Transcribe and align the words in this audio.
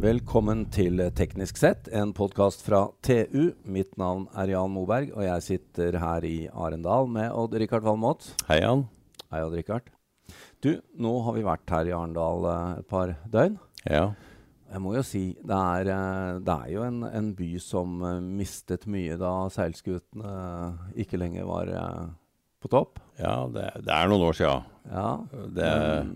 Velkommen 0.00 0.62
til 0.72 0.96
Teknisk 1.12 1.58
sett, 1.60 1.88
en 1.92 2.14
podkast 2.16 2.62
fra 2.64 2.86
TU. 3.04 3.50
Mitt 3.68 3.98
navn 4.00 4.22
er 4.32 4.48
Jan 4.54 4.72
Moberg, 4.72 5.10
og 5.12 5.26
jeg 5.26 5.44
sitter 5.44 5.98
her 6.00 6.24
i 6.24 6.46
Arendal 6.48 7.04
med 7.12 7.28
Odd-Rikard 7.28 7.84
Valmot. 7.84 8.30
Hei, 8.48 8.62
Jan. 8.62 8.86
Hei, 9.28 9.42
Odd-Rikard. 9.44 9.90
Du, 10.64 10.70
nå 10.96 11.12
har 11.26 11.36
vi 11.36 11.44
vært 11.44 11.74
her 11.76 11.90
i 11.90 11.92
Arendal 11.92 12.48
eh, 12.48 12.80
et 12.80 12.88
par 12.88 13.12
døgn. 13.28 13.58
Ja. 13.84 14.06
Jeg 14.72 14.80
må 14.86 14.94
jo 14.96 15.04
si, 15.04 15.22
det 15.36 15.60
er, 15.76 15.92
eh, 15.92 16.40
det 16.48 16.56
er 16.56 16.72
jo 16.78 16.86
en, 16.88 17.04
en 17.10 17.30
by 17.36 17.50
som 17.60 18.00
eh, 18.00 18.24
mistet 18.40 18.88
mye 18.88 19.20
da 19.20 19.34
seilskutene 19.52 20.32
ikke 21.04 21.20
lenger 21.20 21.44
var 21.50 21.74
på 22.60 22.72
topp. 22.72 23.04
Ja, 23.20 23.42
det, 23.52 23.68
det 23.84 23.92
er 23.92 24.08
noen 24.08 24.30
år 24.30 24.40
sia. 24.40 24.56
Ja. 24.90 25.24
Det, 25.54 25.70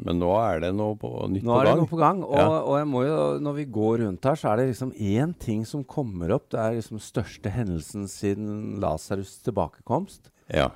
men 0.04 0.18
nå 0.18 0.30
er 0.40 0.60
det 0.64 0.70
noe 0.74 0.94
på, 0.98 1.10
nytt 1.30 1.44
Nå 1.44 1.52
på 1.52 1.60
er 1.60 1.64
det 1.64 1.72
gang. 1.74 1.80
noe 1.82 1.90
på 1.90 1.98
gang. 2.00 2.22
Og, 2.24 2.36
Ja. 2.38 2.46
og 2.62 2.78
jeg 2.78 2.86
må 2.90 3.02
jo, 3.06 3.18
når 3.44 3.54
vi 3.58 3.64
går 3.66 3.98
rundt 4.04 4.24
her, 4.24 4.34
så 4.40 4.52
er 4.52 4.56
det 4.62 4.68
liksom 4.72 4.92
én 4.96 5.34
ting 5.38 5.64
som 5.68 5.84
kommer 5.84 6.32
opp. 6.34 6.48
Det 6.50 6.58
er 6.60 6.78
liksom 6.80 6.98
største 6.98 7.50
hendelsen 7.50 8.08
siden 8.08 8.80
Lasarus' 8.80 9.42
tilbakekomst. 9.44 10.30
Ja. 10.48 10.70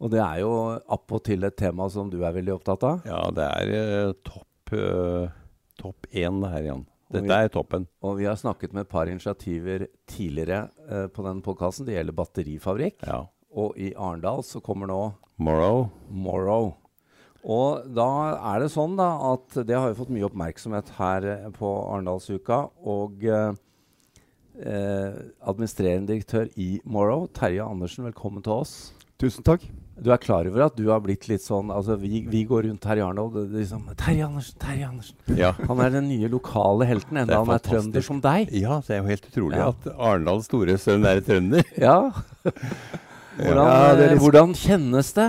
Og 0.00 0.10
det 0.10 0.18
er 0.20 0.40
jo 0.40 0.80
appåtil 0.90 1.44
et 1.44 1.56
tema 1.56 1.88
som 1.90 2.08
du 2.10 2.22
er 2.24 2.32
veldig 2.32 2.56
opptatt 2.58 2.82
av. 2.82 3.02
ja, 3.06 3.20
det 3.30 3.44
er 3.46 4.08
uh, 4.08 4.12
topp 4.24 4.72
uh, 4.72 5.28
topp 5.78 6.06
én 6.12 6.40
det 6.42 6.50
her, 6.50 6.62
Jan. 6.62 6.86
Dette 7.12 7.28
vi- 7.28 7.34
er 7.44 7.48
toppen. 7.52 7.86
Og 8.02 8.16
vi 8.18 8.24
har 8.24 8.34
snakket 8.40 8.72
med 8.72 8.80
et 8.86 8.88
par 8.88 9.06
initiativer 9.06 9.86
tidligere 10.08 10.70
uh, 10.90 11.06
på 11.08 11.22
den 11.22 11.42
podkasten. 11.42 11.86
Det 11.86 11.94
gjelder 11.94 12.12
batterifabrikk. 12.18 13.02
Ja. 13.06 13.26
Og 13.54 13.76
i 13.76 13.92
Arendal 13.94 14.42
så 14.42 14.62
kommer 14.64 14.86
nå 14.88 15.14
Morrow. 15.38 15.90
Morrow. 16.10 16.74
Og 17.42 17.88
da 17.96 18.08
er 18.54 18.62
det 18.62 18.70
sånn 18.70 18.94
da 18.98 19.08
at 19.32 19.56
det 19.66 19.74
har 19.74 19.90
jo 19.90 19.98
fått 19.98 20.12
mye 20.14 20.28
oppmerksomhet 20.28 20.92
her 20.98 21.26
eh, 21.26 21.48
på 21.56 21.70
Arendalsuka. 21.90 22.60
Og 22.86 23.24
eh, 23.26 23.52
eh, 24.62 25.20
administrerende 25.50 26.12
direktør 26.12 26.46
i 26.54 26.76
Morrow, 26.86 27.26
Terje 27.34 27.64
Andersen, 27.66 28.06
velkommen 28.06 28.44
til 28.46 28.60
oss. 28.62 28.76
Tusen 29.22 29.42
takk. 29.46 29.64
Du 30.02 30.08
er 30.10 30.18
klar 30.22 30.46
over 30.48 30.64
at 30.64 30.74
du 30.78 30.86
har 30.88 31.02
blitt 31.04 31.26
litt 31.30 31.42
sånn 31.44 31.68
altså 31.70 31.94
Vi, 32.00 32.22
vi 32.26 32.40
går 32.48 32.64
rundt 32.64 32.86
her 32.88 32.98
i 32.98 33.02
Arendal 33.04 33.28
er 33.42 33.50
liksom, 33.52 33.84
Terje 34.00 34.24
Andersen, 34.26 34.56
Terje 34.62 34.86
Andersen. 34.88 35.18
Ja. 35.38 35.50
Han 35.68 35.82
er 35.84 35.92
den 35.94 36.08
nye 36.10 36.30
lokale 36.32 36.88
helten, 36.88 37.20
enda 37.20 37.36
er 37.36 37.42
han 37.44 37.54
er 37.54 37.62
trønder 37.62 38.06
som 38.06 38.22
deg. 38.24 38.50
ja, 38.56 38.78
det 38.86 38.96
er 38.96 39.02
jo 39.02 39.10
helt 39.12 39.28
utrolig 39.28 39.60
Ja. 39.60 39.68
at 39.74 39.86
Arendals 39.98 40.48
store 40.48 40.78
sønn 40.80 41.06
er 41.06 41.20
trønder. 41.26 41.62
Ja. 41.78 41.98
Hvordan, 43.36 43.62
Ja, 43.62 43.76
eh, 43.92 44.00
litt- 44.12 44.20
hvordan 44.20 44.50
kjennes 44.58 45.12
det? 45.16 45.28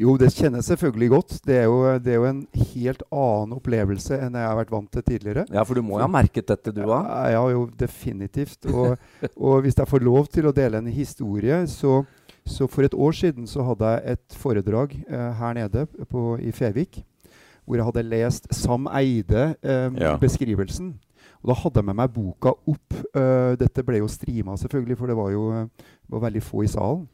Jo, 0.00 0.14
det 0.16 0.30
kjennes 0.32 0.64
selvfølgelig 0.70 1.08
godt. 1.12 1.34
Det 1.44 1.58
er, 1.60 1.66
jo, 1.68 1.80
det 2.00 2.14
er 2.14 2.16
jo 2.16 2.28
en 2.30 2.38
helt 2.72 3.02
annen 3.12 3.52
opplevelse 3.58 4.16
enn 4.16 4.38
jeg 4.38 4.48
har 4.48 4.56
vært 4.56 4.72
vant 4.72 4.88
til 4.94 5.04
tidligere. 5.04 5.44
Ja, 5.52 5.64
for 5.68 5.76
du 5.76 5.84
må 5.84 5.98
jo 5.98 6.06
ha 6.06 6.08
merket 6.08 6.48
dette, 6.48 6.72
du 6.72 6.80
òg. 6.86 6.94
Ja, 6.94 7.34
ja, 7.34 7.42
jo, 7.52 7.66
definitivt. 7.82 8.64
Og, 8.72 8.96
og 9.50 9.60
hvis 9.66 9.76
jeg 9.76 9.90
får 9.90 10.06
lov 10.06 10.30
til 10.32 10.48
å 10.48 10.54
dele 10.56 10.80
en 10.80 10.88
historie, 10.94 11.60
så, 11.68 12.00
så 12.48 12.70
for 12.70 12.88
et 12.88 12.96
år 12.96 13.18
siden 13.20 13.50
så 13.50 13.66
hadde 13.68 13.92
jeg 13.92 14.16
et 14.16 14.40
foredrag 14.40 14.96
eh, 15.04 15.28
her 15.42 15.60
nede 15.60 15.84
på, 16.08 16.24
i 16.40 16.54
Fevik, 16.56 17.02
hvor 17.68 17.76
jeg 17.76 17.90
hadde 17.90 18.08
lest 18.08 18.48
Sam 18.56 18.88
Eide, 18.96 19.50
eh, 19.60 19.86
Ja. 20.00 20.16
beskrivelsen. 20.22 20.94
Og 21.40 21.52
da 21.52 21.60
hadde 21.60 21.80
jeg 21.80 21.88
med 21.88 21.96
meg 22.00 22.12
boka 22.12 22.52
opp. 22.68 22.96
Uh, 23.16 23.56
dette 23.60 23.84
ble 23.84 24.00
jo 24.02 24.08
strima, 24.12 24.56
selvfølgelig, 24.60 24.96
for 25.00 25.08
det 25.08 25.16
var 25.16 25.30
jo 25.32 25.46
eh, 25.56 25.88
var 26.12 26.24
veldig 26.26 26.42
få 26.44 26.64
i 26.66 26.72
salen. 26.72 27.06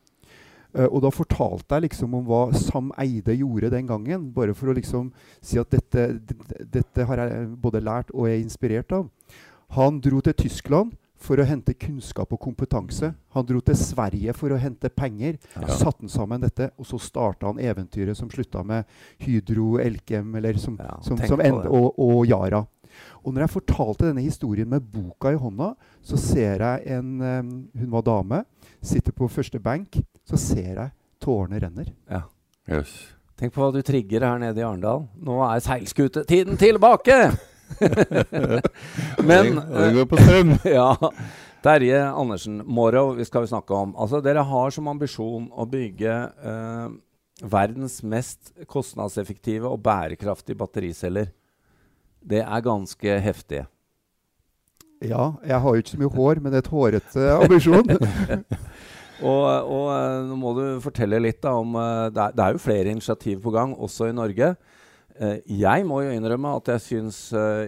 Eh, 0.76 0.88
og 0.90 1.02
da 1.06 1.12
fortalte 1.14 1.78
jeg 1.78 1.88
liksom 1.88 2.14
om 2.18 2.28
hva 2.28 2.42
Sam 2.56 2.92
Eide 3.00 3.36
gjorde 3.38 3.72
den 3.72 3.88
gangen. 3.88 4.28
Bare 4.36 4.54
for 4.56 4.70
å 4.70 4.76
liksom 4.76 5.10
si 5.40 5.58
at 5.60 5.72
dette, 5.72 6.08
dette 6.60 7.08
har 7.08 7.24
jeg 7.24 7.48
både 7.62 7.82
lært 7.84 8.12
og 8.14 8.28
er 8.28 8.38
inspirert 8.42 8.92
av. 8.96 9.08
Han 9.76 10.00
dro 10.04 10.20
til 10.22 10.36
Tyskland 10.44 10.94
for 11.26 11.40
å 11.40 11.46
hente 11.48 11.74
kunnskap 11.74 12.34
og 12.36 12.40
kompetanse. 12.44 13.08
Han 13.34 13.46
dro 13.48 13.62
til 13.64 13.78
Sverige 13.80 14.34
for 14.36 14.52
å 14.52 14.60
hente 14.60 14.90
penger. 14.92 15.38
Ja. 15.56 15.66
Satte 15.72 16.04
han 16.04 16.12
sammen 16.12 16.44
dette, 16.44 16.70
og 16.76 16.86
så 16.88 17.00
starta 17.02 17.48
han 17.48 17.60
eventyret 17.62 18.18
som 18.18 18.28
slutta 18.30 18.62
med 18.66 18.84
Hydro, 19.24 19.78
Elkem 19.82 20.36
eller 20.36 20.60
som, 20.60 20.76
Ja, 20.78 20.98
som, 21.02 21.18
som 21.24 21.42
end, 21.42 21.64
og, 21.66 21.96
og 21.96 22.26
Yara. 22.28 22.62
Og 23.24 23.32
når 23.34 23.46
jeg 23.46 23.54
fortalte 23.56 24.06
denne 24.08 24.24
historien 24.24 24.68
med 24.70 24.84
boka 24.92 25.32
i 25.34 25.40
hånda, 25.40 25.72
så 26.04 26.20
ser 26.20 26.62
jeg 26.62 26.96
en 26.96 27.16
um, 27.20 27.50
Hun 27.76 27.90
var 27.92 28.06
dame, 28.06 28.44
sitter 28.80 29.12
på 29.16 29.28
første 29.32 29.60
benk. 29.60 29.98
Så 30.26 30.38
ser 30.40 30.72
jeg 30.72 30.90
tårene 31.22 31.60
renner. 31.62 31.92
Ja. 32.10 32.24
Yes. 32.66 32.94
Tenk 33.36 33.52
på 33.54 33.62
hva 33.62 33.72
du 33.74 33.82
trigger 33.84 34.24
her 34.24 34.40
nede 34.42 34.62
i 34.62 34.64
Arendal. 34.66 35.04
Nå 35.22 35.38
er 35.44 35.62
seilskutetiden 35.64 36.58
tilbake! 36.60 37.18
Men 39.28 39.58
det 39.58 39.90
går 39.96 40.08
på 40.08 40.18
strøm. 40.20 40.54
ja, 40.78 40.88
Terje 41.66 42.00
Andersen, 42.06 42.62
Morrow 42.64 43.12
vi 43.18 43.26
skal 43.28 43.44
vi 43.44 43.50
snakke 43.50 43.74
om. 43.76 43.94
Altså, 43.98 44.22
dere 44.24 44.44
har 44.46 44.74
som 44.74 44.88
ambisjon 44.88 45.48
å 45.52 45.66
bygge 45.68 46.16
eh, 46.52 46.88
verdens 47.44 48.00
mest 48.06 48.54
kostnadseffektive 48.70 49.68
og 49.68 49.82
bærekraftige 49.84 50.58
battericeller. 50.58 51.32
Det 52.26 52.42
er 52.42 52.64
ganske 52.64 53.18
heftig. 53.22 53.66
Ja, 55.04 55.34
jeg 55.44 55.60
har 55.60 55.74
jo 55.74 55.82
ikke 55.82 55.92
så 55.92 56.00
mye 56.00 56.14
hår, 56.14 56.38
men 56.40 56.52
det 56.52 56.62
er 56.62 56.64
et 56.64 56.72
hårete 56.72 57.26
ambisjon. 57.36 57.90
Og, 59.24 59.44
og 59.72 59.86
eh, 59.94 60.22
nå 60.28 60.36
må 60.36 60.50
du 60.56 60.64
fortelle 60.84 61.20
litt 61.24 61.38
da 61.44 61.54
om 61.56 61.76
eh, 61.80 62.08
det, 62.12 62.20
er, 62.26 62.34
det 62.36 62.44
er 62.44 62.56
jo 62.56 62.62
flere 62.66 62.92
initiativ 62.92 63.38
på 63.44 63.52
gang, 63.54 63.72
også 63.72 64.10
i 64.10 64.16
Norge. 64.16 64.50
Eh, 65.16 65.38
jeg 65.62 65.86
må 65.88 66.02
jo 66.04 66.12
innrømme 66.12 66.52
at 66.58 66.68
jeg 66.74 66.84
syns 66.84 67.20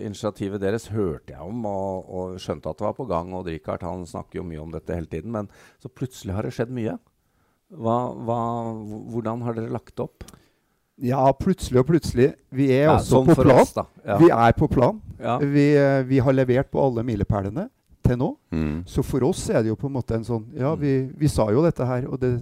initiativet 0.04 0.60
deres 0.60 0.90
hørte 0.92 1.32
jeg 1.32 1.40
om 1.40 1.64
og, 1.70 2.10
og 2.12 2.34
skjønte 2.42 2.68
at 2.68 2.80
det 2.82 2.88
var 2.90 2.98
på 2.98 3.06
gang. 3.08 3.32
Og 3.38 3.48
Richard 3.48 3.86
han 3.86 4.04
snakker 4.08 4.42
jo 4.42 4.48
mye 4.48 4.60
om 4.66 4.74
dette 4.74 4.92
hele 4.98 5.08
tiden, 5.08 5.32
men 5.32 5.48
så 5.80 5.88
plutselig 5.88 6.36
har 6.36 6.44
det 6.44 6.52
skjedd 6.56 6.74
mye. 6.76 6.98
Hva, 7.68 7.96
hva, 8.28 8.40
hvordan 9.12 9.42
har 9.44 9.56
dere 9.56 9.72
lagt 9.72 10.00
opp? 10.04 10.24
Ja, 10.98 11.22
plutselig 11.36 11.78
og 11.84 11.88
plutselig. 11.92 12.32
Vi 12.50 12.70
er 12.74 12.88
Ja, 12.88 12.94
også 12.98 13.20
sånn 13.20 13.28
på 13.28 13.40
plan. 13.44 13.60
oss. 13.62 13.74
Ja. 14.02 14.16
Vi 14.18 14.30
er 14.34 14.54
på 14.58 14.66
plan. 14.72 14.96
Ja. 15.20 15.36
Vi, 15.38 15.66
vi 16.08 16.18
har 16.24 16.34
levert 16.34 16.72
på 16.74 16.80
alle 16.82 17.04
milepælene 17.06 17.68
til 18.08 18.18
nå. 18.20 18.32
Mm. 18.54 18.74
Så 18.88 19.04
for 19.06 19.24
oss 19.28 19.44
er 19.52 19.62
det 19.62 19.70
jo 19.72 19.76
på 19.78 19.86
en 19.90 19.96
måte 20.00 20.16
en 20.18 20.24
sånn 20.26 20.46
Ja, 20.56 20.74
Mm. 20.74 20.80
vi, 20.82 20.92
vi 21.24 21.28
sa 21.30 21.46
jo 21.52 21.62
dette 21.64 21.84
her, 21.86 22.06
og 22.08 22.18
det, 22.22 22.32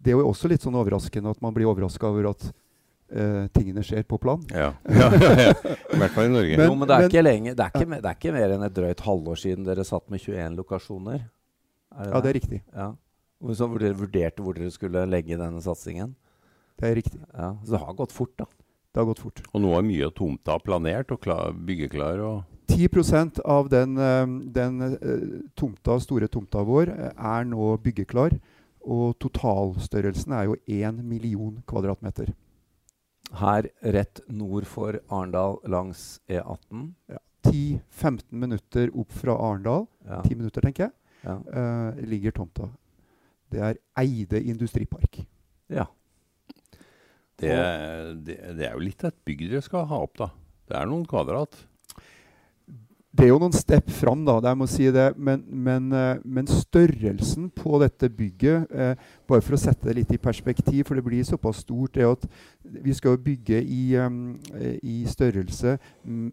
det 0.00 0.12
er 0.12 0.18
jo 0.18 0.26
også 0.32 0.48
litt 0.50 0.64
sånn 0.64 0.74
overraskende 0.80 1.30
at 1.30 1.40
man 1.44 1.54
blir 1.54 1.68
overraska 1.70 2.08
over 2.08 2.30
at 2.32 2.46
uh, 3.14 3.46
tingene 3.54 3.84
skjer 3.84 4.02
på 4.08 4.18
plan. 4.18 4.42
Ja. 4.50 4.72
Ja, 4.88 5.10
ja, 5.12 5.30
ja. 5.38 5.52
I 5.94 6.00
hvert 6.00 6.14
fall 6.16 6.26
i 6.26 6.32
Norge. 6.34 6.56
Men- 6.58 6.68
jo, 6.70 6.74
men 6.80 6.88
det 6.88 6.94
er, 6.96 7.04
men- 7.04 7.10
ikke 7.12 7.22
lenge, 7.24 7.54
det, 7.54 7.64
er 7.68 7.70
ikke, 7.78 8.00
det 8.00 8.10
er 8.10 8.18
ikke 8.18 8.32
mer 8.34 8.54
enn 8.56 8.64
et 8.66 8.74
drøyt 8.74 9.00
halvår 9.06 9.38
siden 9.44 9.64
dere 9.68 9.84
satt 9.84 10.08
med 10.10 10.20
21 10.24 10.56
lokasjoner. 10.58 11.22
Er 11.94 12.10
Ja, 12.10 12.20
det 12.20 12.30
er 12.32 12.38
riktig. 12.40 12.60
Ja. 12.74 12.90
Så 13.54 13.68
hvor 13.68 13.78
dere 13.78 13.94
vurderte 13.94 14.42
hvor 14.42 14.54
dere 14.56 14.70
skulle 14.72 15.04
legge 15.06 15.36
denne 15.36 15.60
satsingen. 15.62 16.14
Det 16.80 16.88
er 16.90 16.94
riktig. 16.96 17.20
Ja, 17.36 17.52
så 17.62 17.76
det 17.76 17.80
har 17.84 17.94
gått 17.94 18.10
fort, 18.12 18.32
da. 18.40 18.46
Det 18.94 18.98
har 19.02 19.06
gått 19.06 19.20
fort. 19.22 19.40
Og 19.52 19.60
nå 19.62 19.74
er 19.78 19.82
mye 19.86 20.06
av 20.08 20.14
tomta 20.16 20.56
planert 20.64 21.12
og 21.12 21.20
klar, 21.22 21.52
byggeklar. 21.52 22.18
og 22.24 22.42
10 22.66 23.40
av 23.44 23.68
den, 23.68 23.98
eh, 23.98 24.26
den 24.52 24.80
eh, 24.82 25.50
tomta, 25.54 25.98
store 26.00 26.28
tomta 26.28 26.62
vår 26.64 26.88
eh, 26.88 27.10
er 27.16 27.44
nå 27.44 27.76
byggeklar. 27.84 28.38
Og 28.84 29.14
totalstørrelsen 29.22 30.32
er 30.36 30.48
jo 30.48 30.56
1 30.68 31.00
million 31.04 31.62
kvadratmeter. 31.68 32.34
Her 33.34 33.68
rett 33.80 34.20
nord 34.28 34.66
for 34.68 35.00
Arendal 35.08 35.58
langs 35.66 36.20
E 36.28 36.38
E18. 36.38 36.90
10-15 37.44 38.22
minutter 38.30 38.90
opp 38.96 39.12
fra 39.12 39.34
Arendal, 39.36 39.86
Ja. 40.04 40.22
10 40.22 40.34
minutter 40.36 40.60
tenker 40.60 40.84
jeg, 40.86 40.92
Ja. 41.24 41.38
Uh, 41.48 41.96
ligger 42.04 42.32
tomta. 42.32 42.68
Det 43.50 43.60
er 43.60 43.76
Eide 43.96 44.42
industripark. 44.42 45.24
ja. 45.70 45.86
det, 47.40 47.54
det, 48.24 48.36
det 48.58 48.66
er 48.66 48.72
jo 48.72 48.84
litt 48.84 49.04
av 49.04 49.10
et 49.10 49.24
bygg 49.24 49.48
dere 49.50 49.62
skal 49.62 49.86
ha 49.86 50.02
opp, 50.04 50.16
da. 50.18 50.28
Det 50.68 50.76
er 50.76 50.86
noen 50.86 51.06
kvadrat. 51.08 51.56
Det 53.14 53.28
er 53.28 53.30
jo 53.30 53.38
noen 53.38 53.54
step 53.54 53.92
fram, 53.94 54.24
da, 54.26 54.40
jeg 54.42 54.58
må 54.58 54.66
si 54.70 54.88
det. 54.94 55.06
Men, 55.14 55.44
men, 55.46 55.86
eh, 55.94 56.22
men 56.26 56.48
størrelsen 56.50 57.46
på 57.54 57.78
dette 57.82 58.10
bygget, 58.10 58.72
eh, 58.74 59.04
bare 59.30 59.44
for 59.44 59.54
å 59.54 59.60
sette 59.60 59.86
det 59.86 59.94
litt 60.00 60.14
i 60.16 60.18
perspektiv, 60.18 60.82
for 60.88 60.98
det 60.98 61.04
blir 61.06 61.26
såpass 61.26 61.62
stort, 61.62 61.96
er 62.00 62.10
at 62.10 62.26
vi 62.64 62.94
skal 62.96 63.14
jo 63.14 63.22
bygge 63.28 63.60
i, 63.62 63.84
eh, 63.94 64.74
i 64.82 64.98
størrelse 65.10 65.78
m 66.04 66.28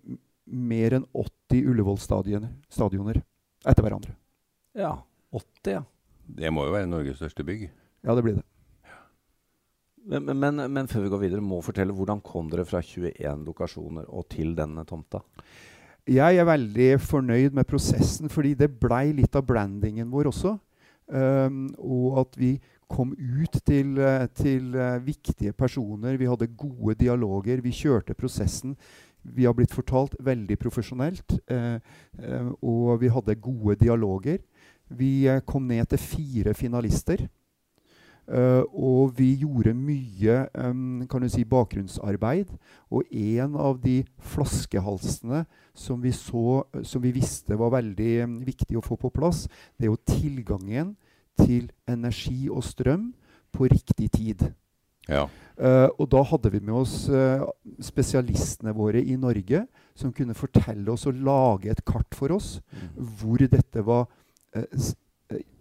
mer 0.52 0.98
enn 0.98 1.06
80 1.16 1.68
Ullevål-stadioner 1.70 2.50
stadioner 2.68 3.22
etter 3.64 3.86
hverandre. 3.86 4.18
ja. 4.76 4.98
80, 5.32 5.72
ja. 5.72 5.84
Det 6.28 6.50
må 6.52 6.66
jo 6.66 6.74
være 6.74 6.90
Norges 6.92 7.22
største 7.22 7.46
bygg. 7.48 7.70
Ja, 8.04 8.16
det 8.18 8.24
blir 8.26 8.36
det. 8.36 8.44
Men, 10.12 10.26
men, 10.36 10.60
men 10.74 10.90
før 10.92 11.06
vi 11.06 11.12
går 11.14 11.22
videre, 11.22 11.46
må 11.46 11.62
fortelle 11.64 11.94
hvordan 11.96 12.20
kom 12.26 12.50
dere 12.52 12.66
fra 12.68 12.82
21 12.84 13.46
lokasjoner 13.48 14.10
og 14.10 14.26
til 14.34 14.56
denne 14.58 14.84
tomta? 14.90 15.22
Jeg 16.10 16.38
er 16.38 16.48
veldig 16.48 16.90
fornøyd 17.02 17.54
med 17.54 17.68
prosessen, 17.70 18.30
fordi 18.30 18.56
det 18.58 18.72
blei 18.82 19.12
litt 19.14 19.36
av 19.38 19.46
brandingen 19.46 20.10
vår 20.12 20.32
også. 20.32 20.56
Um, 21.12 21.66
og 21.78 22.22
at 22.24 22.38
vi 22.40 22.56
kom 22.92 23.12
ut 23.16 23.56
til, 23.66 23.98
eh, 24.00 24.28
til 24.36 24.76
eh, 24.76 25.00
viktige 25.06 25.54
personer. 25.54 26.18
Vi 26.20 26.28
hadde 26.28 26.48
gode 26.60 26.96
dialoger. 27.00 27.62
Vi 27.64 27.72
kjørte 27.72 28.14
prosessen 28.14 28.76
Vi 29.24 29.46
har 29.46 29.54
blitt 29.54 29.72
fortalt 29.72 30.16
veldig 30.20 30.58
profesjonelt, 30.58 31.36
Uh, 31.52 31.78
uh, 32.18 32.52
og 32.62 33.02
vi 33.02 33.08
hadde 33.08 33.36
gode 33.36 33.76
dialoger. 33.76 34.40
Vi 34.90 35.28
kom 35.46 35.68
ned 35.68 35.86
til 35.86 36.00
fire 36.00 36.54
finalister. 36.54 37.28
Uh, 38.32 38.64
og 38.72 39.18
vi 39.18 39.34
gjorde 39.42 39.74
mye 39.76 40.38
um, 40.56 41.02
kan 41.12 41.24
du 41.24 41.28
si, 41.28 41.44
bakgrunnsarbeid. 41.44 42.54
Og 42.88 43.10
en 43.12 43.58
av 43.60 43.82
de 43.84 43.98
flaskehalsene 44.32 45.44
som 45.76 46.00
vi, 46.00 46.14
så, 46.16 46.62
som 46.88 47.04
vi 47.04 47.12
visste 47.16 47.58
var 47.60 47.74
veldig 47.76 48.12
um, 48.24 48.38
viktig 48.48 48.78
å 48.80 48.84
få 48.86 48.96
på 49.02 49.12
plass, 49.12 49.48
det 49.76 49.90
er 49.90 49.92
jo 49.92 50.00
tilgangen 50.08 50.94
til 51.42 51.68
energi 51.90 52.46
og 52.48 52.64
strøm 52.64 53.10
på 53.52 53.68
riktig 53.72 54.08
tid. 54.16 54.46
Ja. 55.10 55.26
Uh, 55.60 55.90
og 56.00 56.08
da 56.14 56.22
hadde 56.32 56.54
vi 56.54 56.62
med 56.64 56.78
oss 56.78 56.96
uh, 57.12 57.44
spesialistene 57.84 58.72
våre 58.78 59.02
i 59.04 59.18
Norge 59.20 59.66
som 59.98 60.14
kunne 60.16 60.38
fortelle 60.38 60.88
oss 60.94 61.04
og 61.10 61.20
lage 61.20 61.74
et 61.74 61.84
kart 61.84 62.16
for 62.16 62.38
oss 62.38 62.62
Mm. 62.72 63.12
hvor 63.20 63.38
dette 63.44 63.82
var 63.86 64.08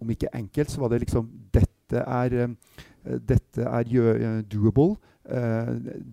Om 0.01 0.11
ikke 0.11 0.31
enkelt, 0.35 0.71
så 0.71 0.81
var 0.81 0.89
det 0.91 1.01
liksom 1.05 1.29
Dette 1.55 1.80
er, 1.99 2.37
uh, 2.47 3.19
dette 3.19 3.67
er 3.67 3.85
gjø- 3.85 4.43
doable. 4.49 4.97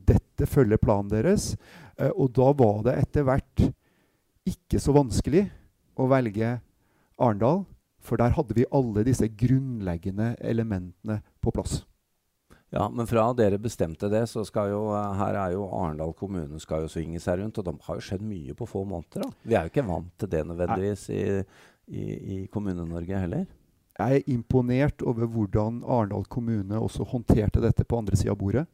dette 0.05 0.45
følger 0.45 0.77
planen 0.77 1.09
deres. 1.09 1.55
og 2.15 2.31
da 2.33 2.51
var 2.53 2.83
det 2.83 2.93
etter 2.99 3.23
hvert 3.23 3.63
ikke 4.45 4.79
så 4.79 4.93
vanskelig 4.93 5.47
å 5.97 6.07
velge 6.11 6.59
Arendal. 7.17 7.65
For 8.07 8.19
der 8.19 8.35
hadde 8.37 8.55
vi 8.55 8.65
alle 8.71 9.03
disse 9.03 9.27
grunnleggende 9.27 10.35
elementene 10.39 11.19
på 11.43 11.51
plass. 11.51 11.81
Ja, 12.71 12.89
men 12.91 13.07
fra 13.07 13.29
dere 13.35 13.57
bestemte 13.59 14.09
det, 14.11 14.25
så 14.27 14.43
skal 14.47 14.69
jo 14.73 14.81
eh, 14.91 15.13
her 15.17 15.37
er 15.39 15.53
jo 15.55 15.65
Arendal 15.71 16.11
kommune 16.15 16.59
skal 16.59 16.83
jo 16.83 16.91
svinge 16.91 17.19
seg 17.23 17.39
rundt. 17.41 17.57
Og 17.59 17.65
det 17.67 17.73
har 17.87 17.99
jo 17.99 18.03
skjedd 18.03 18.23
mye 18.27 18.55
på 18.59 18.67
få 18.67 18.83
måneder. 18.87 19.23
da. 19.23 19.29
Vi 19.43 19.55
er 19.55 19.65
jo 19.67 19.71
ikke 19.73 19.87
vant 19.87 20.11
til 20.19 20.31
det 20.31 20.43
nødvendigvis 20.49 21.05
i, 21.15 21.21
i, 21.87 22.03
i 22.37 22.39
Kommune-Norge 22.51 23.23
heller. 23.23 23.45
Jeg 23.97 24.19
er 24.19 24.29
imponert 24.29 25.01
over 25.01 25.25
hvordan 25.25 25.81
Arendal 25.83 26.25
kommune 26.29 26.77
også 26.77 27.05
håndterte 27.07 27.61
dette 27.63 27.85
på 27.85 27.97
andre 27.97 28.17
sida 28.19 28.35
av 28.35 28.39
bordet. 28.39 28.65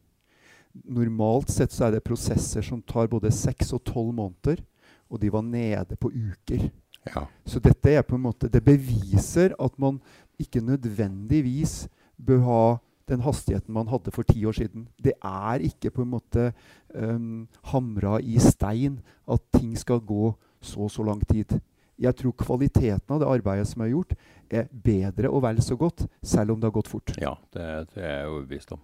Normalt 0.84 1.52
sett 1.54 1.72
så 1.72 1.86
er 1.86 1.96
det 1.96 2.04
prosesser 2.04 2.64
som 2.66 2.82
tar 2.82 3.08
både 3.08 3.32
seks 3.32 3.72
og 3.76 3.84
tolv 3.88 4.12
måneder, 4.16 4.60
og 5.08 5.20
de 5.22 5.30
var 5.32 5.44
nede 5.46 5.96
på 5.96 6.10
uker. 6.10 6.68
ja. 7.08 7.26
Så 7.46 7.60
dette 7.60 7.90
er 7.90 8.02
på 8.02 8.16
en 8.16 8.26
måte, 8.26 8.48
det 8.48 8.64
beviser 8.64 9.54
at 9.60 9.78
man 9.78 10.00
ikke 10.40 10.60
nødvendigvis 10.60 11.86
bør 12.16 12.40
ha 12.44 12.64
den 13.08 13.20
hastigheten 13.20 13.74
man 13.74 13.88
hadde 13.88 14.10
for 14.10 14.22
ti 14.22 14.44
år 14.44 14.56
siden. 14.56 14.88
Det 14.96 15.12
er 15.22 15.64
ikke 15.64 15.90
på 15.90 16.02
en 16.02 16.10
måte 16.10 16.52
um, 16.94 17.46
hamra 17.70 18.18
i 18.20 18.38
stein 18.40 19.00
at 19.28 19.40
ting 19.52 19.76
skal 19.78 20.00
gå 20.00 20.32
så 20.60 20.86
og 20.88 20.90
så 20.90 21.04
lang 21.04 21.20
tid. 21.28 21.60
Jeg 22.00 22.16
tror 22.18 22.34
kvaliteten 22.38 23.14
av 23.14 23.20
det 23.22 23.28
arbeidet 23.30 23.68
som 23.70 23.84
er 23.84 23.92
gjort, 23.92 24.16
er 24.50 24.66
bedre 24.70 25.30
og 25.30 25.44
vel 25.44 25.60
så 25.62 25.76
godt, 25.78 26.06
selv 26.22 26.54
om 26.54 26.60
det 26.60 26.68
har 26.70 26.74
gått 26.74 26.90
fort. 26.90 27.14
ja 27.20 27.36
det, 27.54 27.68
det 27.94 28.02
er 28.02 28.18
jeg 28.18 28.32
overbevist 28.32 28.74
om. 28.76 28.82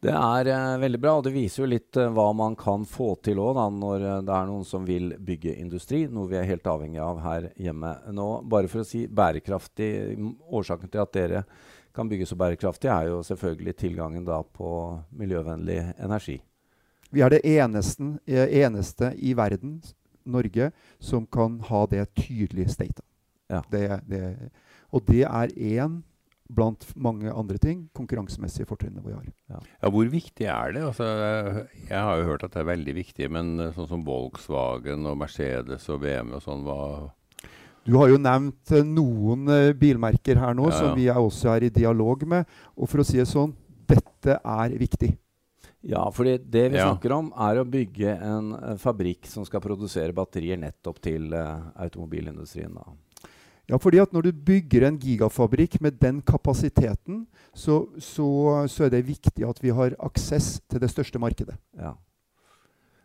Det 0.00 0.12
er 0.16 0.48
eh, 0.48 0.78
veldig 0.80 0.98
bra, 1.00 1.18
og 1.18 1.26
det 1.26 1.34
viser 1.34 1.60
jo 1.60 1.68
litt 1.68 1.96
eh, 2.00 2.08
hva 2.16 2.30
man 2.32 2.54
kan 2.56 2.86
få 2.88 3.10
til 3.20 3.40
òg 3.42 3.58
når 3.76 4.06
eh, 4.08 4.22
det 4.24 4.32
er 4.32 4.46
noen 4.48 4.64
som 4.64 4.86
vil 4.88 5.12
bygge 5.20 5.58
industri, 5.60 6.06
noe 6.08 6.30
vi 6.30 6.38
er 6.40 6.48
helt 6.48 6.70
avhengig 6.72 7.02
av 7.04 7.20
her 7.20 7.50
hjemme 7.60 7.92
nå. 8.16 8.28
Bare 8.48 8.70
for 8.72 8.80
å 8.80 8.88
si 8.88 9.04
bærekraftig 9.04 9.90
Årsaken 10.48 10.88
til 10.88 11.04
at 11.04 11.12
dere 11.12 11.44
kan 11.92 12.08
bygge 12.08 12.30
så 12.30 12.38
bærekraftig, 12.40 12.88
er 12.88 13.10
jo 13.10 13.20
selvfølgelig 13.26 13.76
tilgangen 13.76 14.24
da 14.24 14.40
på 14.40 14.70
miljøvennlig 15.20 15.82
energi. 15.98 16.38
Vi 17.10 17.22
er 17.26 17.32
det 17.34 17.42
eneste, 17.44 18.12
eh, 18.26 18.62
eneste 18.62 19.12
i 19.18 19.34
verden, 19.34 19.80
Norge, 20.32 20.70
som 21.02 21.26
kan 21.26 21.58
ha 21.70 21.84
det 21.90 22.06
tydelige 22.18 22.72
statet. 22.76 23.04
Ja. 23.50 23.64
Det, 23.70 23.84
det, 24.06 24.22
og 24.94 25.04
det 25.08 25.24
er 25.26 25.52
én 25.56 26.00
blant 26.50 26.84
mange 26.98 27.30
andre 27.30 27.58
ting 27.62 27.84
konkurransemessige 27.96 28.66
fortrinnene 28.68 29.04
vi 29.04 29.14
har. 29.14 29.26
Ja, 29.50 29.90
Hvor 29.90 30.08
viktig 30.10 30.46
er 30.50 30.74
det? 30.74 30.82
Altså, 30.88 31.06
jeg 31.88 32.02
har 32.08 32.18
jo 32.18 32.26
hørt 32.26 32.44
at 32.46 32.54
det 32.54 32.64
er 32.64 32.70
veldig 32.72 32.94
viktig, 32.96 33.30
men 33.30 33.54
eh, 33.60 33.72
sånn 33.76 33.88
som 33.90 34.04
Volkswagen 34.06 35.06
og 35.06 35.18
Mercedes 35.20 35.86
og 35.92 36.02
VM 36.04 36.34
og 36.38 36.44
sånn, 36.44 36.66
hva 36.66 36.80
Du 37.86 37.96
har 37.98 38.10
jo 38.12 38.18
nevnt 38.20 38.74
eh, 38.74 38.86
noen 38.86 39.48
eh, 39.54 39.72
bilmerker 39.78 40.42
her 40.42 40.56
nå 40.58 40.68
Ja, 40.68 40.74
ja. 40.74 40.80
som 40.80 40.98
vi 40.98 41.08
er 41.08 41.20
også 41.22 41.54
er 41.54 41.68
i 41.68 41.74
dialog 41.74 42.26
med. 42.28 42.46
Og 42.76 42.90
for 42.90 43.02
å 43.02 43.06
si 43.06 43.20
det 43.20 43.28
sånn, 43.30 43.54
dette 43.90 44.38
er 44.42 44.78
viktig. 44.78 45.14
Ja, 45.82 46.02
fordi 46.12 46.36
det 46.38 46.66
vi 46.72 46.76
Ja. 46.76 46.90
snakker 46.90 47.12
om, 47.16 47.32
er 47.32 47.60
å 47.60 47.64
bygge 47.64 48.12
en 48.20 48.52
eh, 48.54 48.76
fabrikk 48.76 49.26
som 49.26 49.44
skal 49.48 49.62
produsere 49.64 50.12
batterier 50.12 50.58
nettopp 50.60 51.00
til 51.00 51.32
uh, 51.32 51.70
automobilindustrien. 51.80 52.74
da. 52.74 52.84
Ja, 53.70 53.78
fordi 53.78 54.00
at 54.02 54.12
når 54.12 54.22
du 54.28 54.32
bygger 54.32 54.88
en 54.88 54.98
gigafabrikk 54.98 55.80
med 55.80 55.98
den 55.98 56.20
kapasiteten, 56.20 57.26
så, 57.54 57.88
så, 57.98 58.26
så 58.68 58.84
er 58.84 58.90
det 58.90 59.06
viktig 59.06 59.46
at 59.48 59.60
vi 59.62 59.70
har 59.70 59.94
aksess 59.98 60.60
til 60.68 60.80
det 60.80 60.90
største 60.90 61.18
markedet. 61.22 61.56
Ja. 61.78 61.94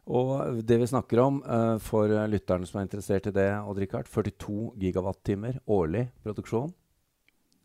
Og 0.05 0.59
det 0.65 0.77
vi 0.81 0.85
snakker 0.89 1.19
om 1.23 1.39
uh, 1.47 1.77
for 1.81 2.09
lytterne 2.29 2.67
som 2.67 2.79
er 2.81 2.89
interessert 2.89 3.27
i 3.27 3.33
det, 3.33 3.47
Odd 3.65 3.79
Rikard, 3.81 4.09
42 4.11 4.73
gigawattimer 4.81 5.61
årlig 5.65 6.09
produksjon. 6.25 6.73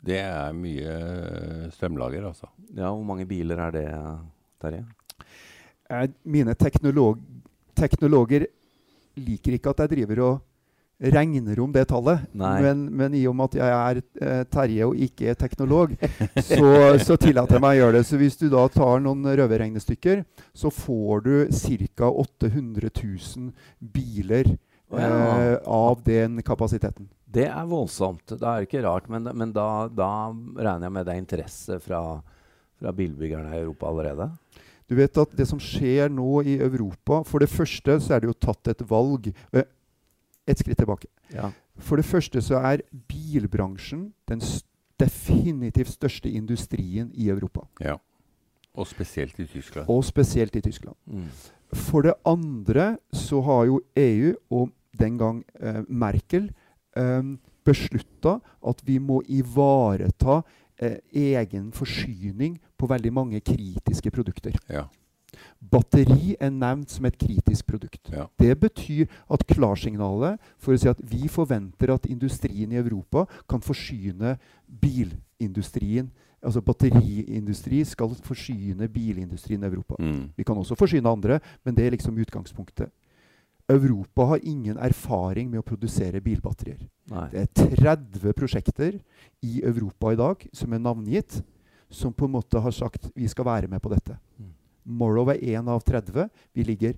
Det 0.01 0.17
er 0.23 0.55
mye 0.57 1.69
strømlager, 1.75 2.23
altså. 2.25 2.47
Ja, 2.73 2.89
Hvor 2.89 3.03
mange 3.05 3.27
biler 3.29 3.59
er 3.67 3.75
det, 3.75 3.85
Terje? 4.61 4.85
Mine 6.23 6.53
teknolog 6.55 7.19
teknologer 7.75 8.45
liker 9.19 9.57
ikke 9.57 9.71
at 9.73 9.83
jeg 9.83 9.91
driver 9.95 10.19
og 10.27 10.39
regner 11.01 11.59
om 11.63 11.71
det 11.73 11.87
tallet. 11.89 12.27
Men, 12.61 12.83
men 12.95 13.13
i 13.17 13.23
og 13.27 13.33
med 13.35 13.49
at 13.49 13.55
jeg 13.57 13.75
er 13.75 14.01
eh, 14.21 14.43
Terje 14.53 14.85
og 14.85 14.99
ikke 15.01 15.31
er 15.31 15.39
teknolog, 15.39 15.95
så, 16.37 16.67
så 17.01 17.17
tillater 17.17 17.57
jeg 17.57 17.63
meg 17.63 17.73
å 17.73 17.79
gjøre 17.81 17.95
det. 17.97 18.03
Så 18.07 18.19
hvis 18.21 18.37
du 18.37 18.45
da 18.53 18.67
tar 18.71 19.01
noen 19.01 19.25
røverregnestykker, 19.25 20.21
så 20.53 20.69
får 20.71 21.23
du 21.25 21.33
ca. 21.97 22.11
800 22.11 22.91
000 23.01 23.49
biler 23.97 24.53
Ja. 24.91 24.99
eh, 24.99 25.57
av 25.71 26.01
den 26.05 26.41
kapasiteten. 26.43 27.09
Det 27.31 27.47
er 27.47 27.65
voldsomt. 27.65 28.27
Det 28.35 28.43
er 28.43 28.65
ikke 28.67 28.81
rart, 28.83 29.05
men, 29.09 29.23
men 29.39 29.53
da, 29.55 29.87
da 29.87 30.09
regner 30.35 30.89
jeg 30.89 30.95
med 30.97 31.07
det 31.07 31.13
er 31.15 31.21
interesse 31.23 31.77
fra, 31.81 32.01
fra 32.77 32.91
bilbyggerne 32.93 33.53
i 33.55 33.61
Europa 33.63 33.87
allerede? 33.87 34.27
Du 34.91 34.97
vet 34.99 35.21
at 35.21 35.35
det 35.39 35.47
som 35.47 35.59
skjer 35.63 36.11
nå 36.11 36.41
i 36.43 36.57
Europa 36.59 37.21
For 37.23 37.39
det 37.39 37.47
første 37.51 37.95
så 38.03 38.17
er 38.17 38.23
det 38.23 38.31
jo 38.33 38.39
tatt 38.47 38.73
et 38.73 38.83
valg. 38.89 39.29
Et 39.55 40.59
skritt 40.59 40.81
tilbake. 40.81 41.07
Ja. 41.31 41.53
For 41.79 41.95
det 41.95 42.05
første 42.05 42.41
så 42.43 42.59
er 42.59 42.83
bilbransjen 43.07 44.09
den 44.27 44.43
definitivt 44.99 45.93
største 45.95 46.29
industrien 46.29 47.09
i 47.13 47.29
Europa. 47.31 47.63
Ja. 47.79 47.95
Og 48.75 48.87
spesielt 48.87 49.39
i 49.39 49.47
Tyskland. 49.47 49.87
Og 49.89 50.03
spesielt 50.05 50.55
i 50.55 50.61
Tyskland. 50.61 50.95
Mm. 51.05 51.29
For 51.73 52.03
det 52.05 52.13
andre 52.27 52.97
så 53.13 53.41
har 53.41 53.65
jo 53.69 53.79
EU, 53.95 54.33
og 54.51 54.69
den 54.99 55.17
gang 55.17 55.43
eh, 55.59 55.81
Merkel, 55.87 56.51
eh, 56.97 57.23
beslutta 57.65 58.39
at 58.67 58.81
vi 58.85 58.97
må 58.99 59.21
ivareta 59.27 60.41
eh, 60.81 60.97
egen 61.13 61.71
forsyning 61.75 62.57
på 62.77 62.89
veldig 62.89 63.13
mange 63.13 63.39
kritiske 63.39 64.11
produkter. 64.11 64.57
Ja. 64.69 64.87
Batteri 65.61 66.35
er 66.39 66.51
nevnt 66.51 66.91
som 66.91 67.05
et 67.07 67.17
kritisk 67.17 67.69
produkt. 67.69 68.09
Ja. 68.11 68.25
Det 68.39 68.57
betyr 68.59 69.05
at 69.31 69.45
klarsignalet 69.47 70.41
for 70.59 70.75
å 70.75 70.81
si 70.81 70.89
at 70.91 70.99
vi 71.07 71.29
forventer 71.31 71.93
at 71.93 72.09
industrien 72.09 72.73
i 72.73 72.81
Europa 72.81 73.27
kan 73.49 73.63
forsyne 73.63 74.35
bilindustrien 74.67 76.11
Altså 76.41 76.61
batteriindustri 76.65 77.83
skal 77.85 78.15
forsyne 78.25 78.87
bilindustrien 78.89 79.61
i 79.61 79.67
Europa. 79.67 79.95
Mm. 79.99 80.31
Vi 80.37 80.43
kan 80.43 80.57
også 80.57 80.75
forsyne 80.75 81.09
andre, 81.09 81.39
men 81.63 81.75
det 81.77 81.85
er 81.85 81.93
liksom 81.93 82.17
utgangspunktet. 82.17 82.89
Europa 83.71 84.25
har 84.33 84.43
ingen 84.47 84.77
erfaring 84.77 85.49
med 85.51 85.61
å 85.61 85.65
produsere 85.65 86.21
bilbatterier. 86.23 86.83
Nei. 87.11 87.27
Det 87.31 87.43
er 87.43 87.75
30 87.77 88.35
prosjekter 88.37 88.97
i 89.43 89.61
Europa 89.63 90.13
i 90.13 90.19
dag 90.19 90.45
som 90.55 90.73
er 90.73 90.83
navngitt, 90.83 91.41
som 91.91 92.13
på 92.15 92.27
en 92.27 92.35
måte 92.37 92.61
har 92.63 92.75
sagt 92.75 93.09
vi 93.15 93.27
skal 93.31 93.47
være 93.47 93.71
med 93.71 93.81
på 93.83 93.91
dette. 93.91 94.15
Mm. 94.39 94.51
Morrow 95.01 95.29
er 95.33 95.41
én 95.53 95.67
av 95.69 95.83
30. 95.85 96.29
Vi 96.55 96.65
ligger, 96.67 96.95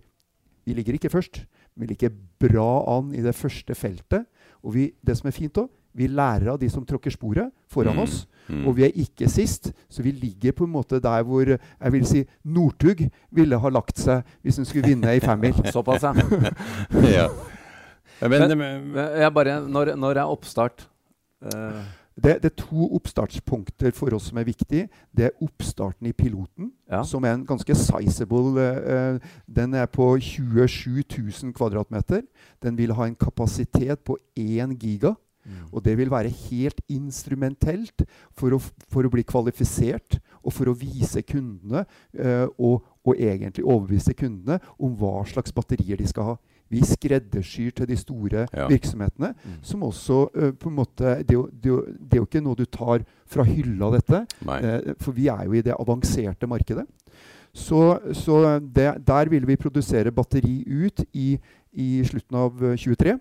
vi 0.63 0.75
ligger 0.77 0.98
ikke 0.98 1.12
først, 1.13 1.44
men 1.74 1.88
vi 1.88 1.94
ligger 1.94 2.13
bra 2.42 2.84
an 2.98 3.13
i 3.15 3.24
det 3.25 3.36
første 3.36 3.75
feltet. 3.75 4.27
Og 4.63 4.77
vi, 4.77 4.92
det 5.01 5.18
som 5.20 5.27
er 5.27 5.36
fint 5.36 5.58
òg, 5.60 5.72
vi 5.95 6.07
lærer 6.07 6.50
av 6.53 6.59
de 6.59 6.69
som 6.69 6.85
tråkker 6.85 7.12
sporet 7.13 7.51
foran 7.69 7.95
Mm. 7.95 8.03
oss. 8.03 8.25
Mm. 8.50 8.67
Og 8.67 8.75
vi 8.75 8.83
er 8.83 8.91
ikke 9.00 9.29
sist, 9.31 9.71
så 9.89 10.01
vi 10.03 10.12
ligger 10.12 10.51
på 10.51 10.65
en 10.65 10.71
måte 10.73 11.00
der 11.00 11.23
hvor 11.23 11.45
jeg 11.47 11.91
vil 11.91 12.05
si 12.05 12.25
Northug 12.43 13.05
ville 13.31 13.57
ha 13.59 13.69
lagt 13.69 13.97
seg 13.97 14.23
hvis 14.43 14.57
hun 14.57 14.65
skulle 14.65 14.88
vinne 14.88 15.15
i 15.15 15.19
femmil. 15.23 15.53
Såpass, 15.73 16.03
ja. 16.03 17.27
Men, 18.29 18.57
Men- 18.57 18.95
Jeg 18.95 19.33
bare, 19.33 19.62
når, 19.67 19.95
når 19.95 20.17
er 20.17 20.23
oppstart? 20.31 20.88
Uh. 21.43 21.83
Det, 22.13 22.35
det 22.43 22.51
er 22.51 22.55
to 22.62 22.85
oppstartspunkter 22.93 23.91
for 23.97 24.13
oss 24.13 24.27
som 24.29 24.38
er 24.38 24.45
viktig. 24.45 24.83
Det 25.17 25.25
er 25.25 25.31
oppstarten 25.41 26.05
i 26.07 26.12
piloten. 26.13 26.71
Ja. 26.91 27.00
som 27.03 27.23
er 27.25 27.33
en 27.33 27.45
ganske 27.45 27.73
sizable 27.73 28.62
eh, 28.62 29.15
Den 29.50 29.73
er 29.73 29.88
på 29.89 30.12
27 30.21 31.01
000 31.09 31.53
kvadratmeter. 31.57 32.21
Den 32.62 32.77
vil 32.77 32.93
ha 32.93 33.07
en 33.09 33.15
kapasitet 33.15 34.03
på 34.05 34.17
1 34.38 34.75
giga. 34.79 35.15
Mm. 35.43 35.65
Og 35.71 35.83
det 35.85 35.97
vil 36.00 36.12
være 36.12 36.31
helt 36.50 36.79
instrumentelt 36.91 38.05
for 38.31 38.55
å, 38.55 38.62
for 38.89 39.05
å 39.05 39.12
bli 39.13 39.25
kvalifisert 39.27 40.19
og 40.43 40.53
for 40.55 40.71
å 40.71 40.77
vise 40.77 41.21
kundene 41.25 41.85
uh, 42.19 42.47
og, 42.57 42.83
og 43.03 43.19
egentlig 43.19 43.65
overbevise 43.65 44.15
kundene 44.17 44.59
om 44.79 44.95
hva 45.00 45.21
slags 45.29 45.53
batterier 45.55 46.00
de 46.00 46.07
skal 46.09 46.33
ha. 46.33 46.35
Vi 46.73 46.81
skreddersyr 46.88 47.73
til 47.77 47.88
de 47.88 47.97
store 48.00 48.47
Ja. 48.53 48.67
virksomhetene. 48.67 49.33
Mm. 49.43 49.57
Som 49.62 49.83
også 49.83 50.23
uh, 50.33 50.51
på 50.57 50.69
en 50.71 50.75
måte 50.75 51.19
det 51.27 51.38
er, 51.38 51.50
det, 51.51 51.71
er 51.71 51.91
det 52.00 52.17
er 52.17 52.21
jo 52.23 52.27
ikke 52.27 52.41
noe 52.43 52.57
du 52.57 52.65
tar 52.65 53.03
fra 53.29 53.45
hylla, 53.47 53.91
dette. 53.93 54.23
Eh, 54.45 54.93
for 55.01 55.15
vi 55.15 55.27
er 55.31 55.45
jo 55.45 55.53
i 55.57 55.62
det 55.65 55.75
avanserte 55.79 56.47
markedet. 56.50 56.85
Så, 57.53 58.00
så 58.17 58.59
det, 58.59 58.88
der 59.05 59.29
vil 59.29 59.45
vi 59.47 59.55
produsere 59.62 60.12
batteri 60.12 60.63
ut 60.65 61.03
i, 61.13 61.35
i 61.73 61.89
slutten 62.05 62.38
av 62.38 62.63
eh, 62.65 62.77
23. 62.77 63.17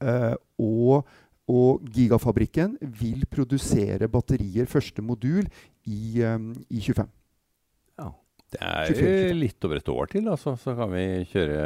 Eh, 0.00 0.34
og, 0.64 1.08
og 1.50 1.82
Gigafabrikken 1.92 2.76
vil 3.00 3.24
produsere 3.30 4.08
batterier, 4.08 4.68
første 4.70 5.02
modul, 5.04 5.48
i, 5.86 6.20
eh, 6.22 6.38
i 6.70 6.80
25. 6.80 7.08
Ja. 8.00 8.10
Det 8.50 8.60
er 8.62 8.94
24. 8.94 9.34
litt 9.40 9.64
over 9.68 9.76
et 9.82 9.88
år 9.92 10.10
til, 10.10 10.28
altså, 10.32 10.56
så 10.58 10.74
kan 10.78 10.90
vi 10.94 11.04
kjøre 11.30 11.60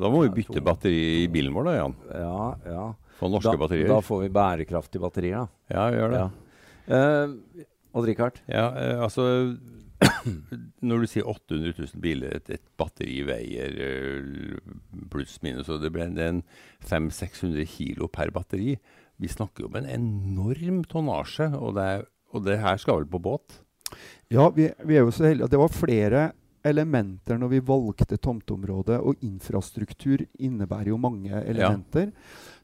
Da 0.00 0.10
må 0.12 0.20
vi 0.26 0.34
bytte 0.42 0.60
batteri 0.62 0.98
i 1.24 1.28
bilen 1.32 1.54
vår, 1.56 1.64
da, 1.70 1.72
Jan. 1.80 1.94
ja, 2.14 2.42
ja. 2.70 2.84
På 3.20 3.28
norske 3.28 3.52
Da, 3.52 3.58
batterier. 3.60 3.88
da 3.90 3.98
får 4.00 4.20
vi 4.22 4.28
bærekraftige 4.32 5.02
batterier, 5.02 5.42
da. 5.44 5.74
ja, 5.74 5.88
gjør 5.92 6.12
det. 6.14 6.20
Ja. 6.20 6.30
Eh, 6.96 7.64
Odd 7.92 8.06
Rikard? 8.06 8.38
Ja, 8.48 8.68
eh, 8.78 9.00
altså 9.02 9.24
Når 10.88 11.02
du 11.02 11.10
sier 11.10 11.28
800 11.28 11.74
000 11.76 12.02
biler, 12.02 12.36
et, 12.38 12.50
et 12.56 12.64
batteri 12.80 13.20
veier 13.28 13.76
eh, 13.84 14.60
pluss-minus, 15.12 15.68
og 15.72 15.82
det 15.84 15.92
ble 15.94 16.08
en 16.08 16.42
500-600 16.86 17.68
kilo 17.68 18.08
per 18.12 18.32
batteri. 18.34 18.76
Vi 19.20 19.30
snakker 19.30 19.64
jo 19.64 19.70
om 19.70 19.80
en 19.80 19.90
enorm 19.90 20.82
tonnasje, 20.88 21.50
og 21.58 21.76
det, 21.76 21.90
og 22.32 22.46
det 22.46 22.60
her 22.62 22.80
skal 22.80 23.02
vel 23.02 23.10
på 23.12 23.22
båt? 23.22 23.60
Ja, 24.32 24.48
vi, 24.54 24.70
vi 24.86 24.96
er 24.96 25.04
jo 25.04 25.14
så 25.14 25.26
heldige. 25.28 25.48
at 25.48 25.54
Det 25.54 25.60
var 25.60 25.74
flere 25.74 26.24
elementer 26.64 27.38
når 27.40 27.52
vi 27.54 27.60
valgte 27.66 28.18
tomteområdet, 28.20 29.00
og 29.00 29.20
infrastruktur 29.24 30.24
innebærer 30.38 30.92
jo 30.92 31.00
mange 31.00 31.32
elementer. 31.40 32.10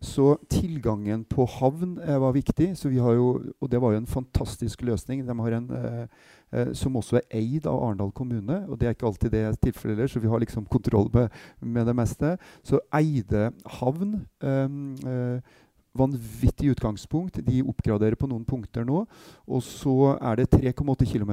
Så 0.00 0.34
tilgangen 0.52 1.24
på 1.24 1.46
havn 1.56 1.96
eh, 2.04 2.20
var 2.20 2.34
viktig, 2.36 2.74
så 2.76 2.90
vi 2.92 3.00
har 3.02 3.16
jo, 3.16 3.28
og 3.60 3.70
det 3.72 3.80
var 3.82 3.94
jo 3.94 4.02
en 4.02 4.10
fantastisk 4.10 4.82
løsning. 4.82 5.24
De 5.26 5.38
har 5.38 5.58
en, 5.58 5.68
eh, 5.70 6.06
eh, 6.52 6.72
som 6.76 6.96
også 6.96 7.20
er 7.20 7.28
eid 7.40 7.66
av 7.66 7.80
Arendal 7.80 8.12
kommune, 8.12 8.62
og 8.68 8.78
det 8.78 8.88
er 8.88 8.96
ikke 8.96 9.08
alltid 9.08 9.32
det 9.32 9.44
er 9.44 9.60
tilfellet, 9.68 10.10
så 10.10 10.20
vi 10.20 10.28
har 10.28 10.42
liksom 10.44 10.66
kontroll 10.66 11.08
med, 11.14 11.30
med 11.60 11.86
det 11.86 11.96
meste. 11.96 12.36
Så 12.62 12.80
Eide 12.94 13.50
havn 13.80 14.20
eh, 14.42 14.68
eh, 15.12 15.54
Vanvittig 15.96 16.70
utgangspunkt. 16.74 17.40
De 17.46 17.62
oppgraderer 17.64 18.16
på 18.18 18.28
noen 18.28 18.44
punkter 18.44 18.84
nå. 18.84 19.04
Og 19.46 19.62
så 19.64 20.16
er 20.18 20.42
det 20.42 20.50
3,8 20.52 21.08
km 21.08 21.32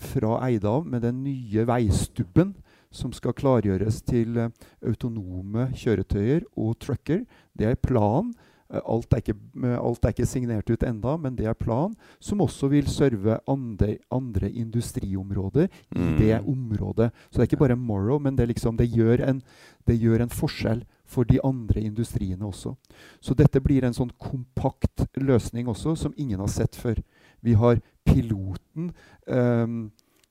fra 0.00 0.38
Eidav 0.48 0.86
med 0.88 1.02
den 1.06 1.22
nye 1.24 1.66
veistubben 1.68 2.54
som 2.90 3.12
skal 3.14 3.36
klargjøres 3.38 4.00
til 4.02 4.38
uh, 4.38 4.48
autonome 4.82 5.68
kjøretøyer 5.78 6.46
og 6.58 6.78
trucker. 6.82 7.22
Det 7.54 7.68
er 7.70 7.78
planen. 7.78 8.32
Uh, 8.70 8.78
Alt 8.94 9.14
eh, 9.18 9.34
alt 9.78 10.04
er 10.06 10.12
ikke 10.14 10.26
signert 10.30 10.70
ut 10.70 10.82
enda, 10.86 11.16
men 11.18 11.34
det 11.38 11.46
er 11.50 11.54
planen. 11.58 11.96
Som 12.22 12.42
også 12.42 12.68
vil 12.70 12.86
serve 12.90 13.38
andre, 13.50 13.96
andre 14.10 14.50
industriområder 14.50 15.66
i 15.94 15.98
Mm. 15.98 16.18
det 16.18 16.40
området. 16.46 17.10
Så 17.30 17.38
det 17.38 17.42
er 17.42 17.50
ikke 17.50 17.64
bare 17.66 17.76
Morrow, 17.76 18.18
men 18.18 18.36
det, 18.36 18.46
liksom, 18.48 18.76
det, 18.76 18.90
gjør 18.90 19.26
en, 19.28 19.42
det 19.86 19.98
gjør 19.98 20.22
en 20.22 20.30
forskjell 20.30 20.84
for 21.04 21.24
de 21.24 21.40
andre 21.44 21.80
industriene 21.80 22.46
også. 22.46 22.76
Så 23.20 23.34
dette 23.34 23.60
blir 23.60 23.84
en 23.84 23.94
sånn 23.94 24.12
kompakt 24.18 25.06
løsning 25.16 25.66
også, 25.68 25.96
som 25.96 26.14
ingen 26.16 26.38
har 26.38 26.48
sett 26.48 26.76
før. 26.76 27.02
Vi 27.42 27.54
har 27.54 27.80
piloten 28.06 28.92
ehm, 29.26 29.90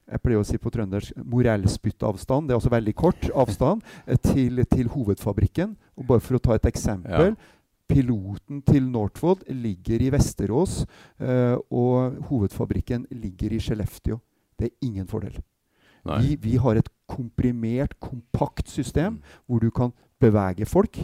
jeg 0.09 0.21
pleier 0.23 0.41
å 0.41 0.47
si 0.47 0.57
på 0.57 0.71
trøndersk 0.73 1.19
morellspyttavstand. 1.21 2.47
Det 2.49 2.55
er 2.55 2.57
altså 2.57 2.71
veldig 2.73 2.95
kort 2.97 3.27
avstand 3.29 3.83
eh, 4.07 4.17
til, 4.17 4.63
til 4.71 4.89
hovedfabrikken. 4.89 5.75
Og 6.01 6.07
bare 6.09 6.23
for 6.25 6.39
å 6.39 6.41
ta 6.41 6.57
et 6.57 6.65
eksempel. 6.65 7.35
Piloten 7.89 8.61
til 8.65 8.85
Northvold 8.89 9.47
ligger 9.49 10.01
i 10.05 10.09
Vesterås, 10.13 10.83
eh, 11.21 11.55
og 11.73 12.19
hovedfabrikken 12.29 13.07
ligger 13.21 13.53
i 13.53 13.61
Skellefteå. 13.61 14.19
Det 14.57 14.69
er 14.69 14.85
ingen 14.85 15.07
fordel. 15.09 15.39
Vi, 16.05 16.35
vi 16.41 16.55
har 16.57 16.77
et 16.79 16.89
komprimert, 17.09 17.97
kompakt 17.99 18.69
system 18.71 19.17
Mm. 19.19 19.21
hvor 19.47 19.59
du 19.59 19.69
kan 19.69 19.91
bevege 20.19 20.65
folk, 20.65 20.97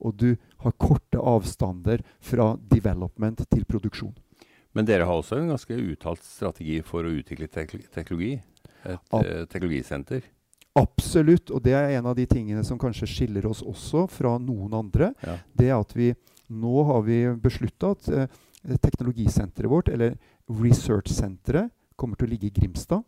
og 0.00 0.16
du 0.16 0.36
har 0.58 0.72
korte 0.72 1.18
avstander 1.18 2.02
fra 2.20 2.56
development 2.56 3.44
til 3.50 3.64
produksjon. 3.64 4.14
Men 4.74 4.86
dere 4.86 5.06
har 5.08 5.18
også 5.18 5.38
en 5.40 5.48
ganske 5.50 5.74
uttalt 5.74 6.22
strategi 6.22 6.80
for 6.86 7.02
å 7.06 7.14
utvikle 7.20 7.48
tek 7.50 7.72
teknologi? 7.94 8.36
Et 8.86 9.14
eh, 9.18 9.44
teknologisenter? 9.50 10.22
Absolutt, 10.78 11.50
og 11.50 11.64
det 11.64 11.74
er 11.74 11.96
en 11.98 12.06
av 12.06 12.14
de 12.16 12.24
tingene 12.30 12.62
som 12.64 12.78
kanskje 12.78 13.08
skiller 13.10 13.48
oss 13.50 13.62
også 13.66 14.04
fra 14.08 14.36
noen 14.38 14.72
andre. 14.78 15.10
Ja. 15.26 15.34
Det 15.58 15.68
er 15.68 15.80
at 15.80 15.94
vi 15.98 16.12
nå 16.50 16.84
har 16.86 17.02
vi 17.06 17.18
beslutta 17.42 17.90
at 17.96 18.08
eh, 18.14 18.38
teknologisenteret 18.82 19.70
vårt, 19.70 19.88
eller 19.90 20.14
research-senteret, 20.50 21.70
kommer 21.96 22.16
til 22.16 22.28
å 22.28 22.32
ligge 22.32 22.48
i 22.48 22.54
Grimstad. 22.54 23.02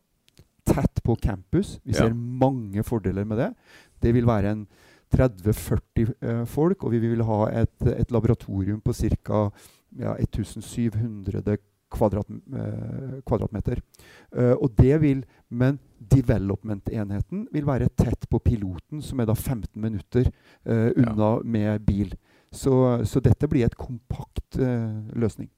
Tett 0.69 1.00
på 1.02 1.16
campus. 1.16 1.78
Vi 1.85 1.92
Ja. 1.95 2.04
ser 2.09 2.14
mange 2.14 2.83
fordeler 2.85 3.25
med 3.25 3.38
det. 3.38 3.54
Det 4.00 4.12
vil 4.14 4.26
være 4.26 4.50
en 4.50 4.66
30-40 5.12 6.14
eh, 6.21 6.45
folk, 6.49 6.85
og 6.85 6.95
vi 6.95 7.02
vil 7.04 7.23
ha 7.28 7.45
et, 7.62 7.76
et 7.92 8.14
laboratorium 8.14 8.81
på 8.85 8.95
ca. 8.97 9.45
Ja, 10.00 10.14
1700 10.16 11.59
kvadrat, 11.92 12.28
eh, 12.31 13.21
kvadratmeter. 13.26 13.81
Eh, 14.37 14.52
og 14.52 14.71
det 14.76 15.00
vil, 15.00 15.25
Men 15.49 15.78
development-enheten 15.99 17.49
vil 17.52 17.66
være 17.66 17.88
tett 17.88 18.28
på 18.31 18.38
piloten, 18.38 19.02
som 19.02 19.21
er 19.21 19.26
da 19.26 19.35
15 19.35 19.81
minutter 19.81 20.31
eh, 20.64 20.90
unna 20.97 21.42
med 21.45 21.85
bil. 21.85 22.14
Så, 22.50 23.04
så 23.04 23.21
dette 23.21 23.49
blir 23.49 23.66
et 23.66 23.76
kompakt 23.76 24.57
løsning. 24.57 25.49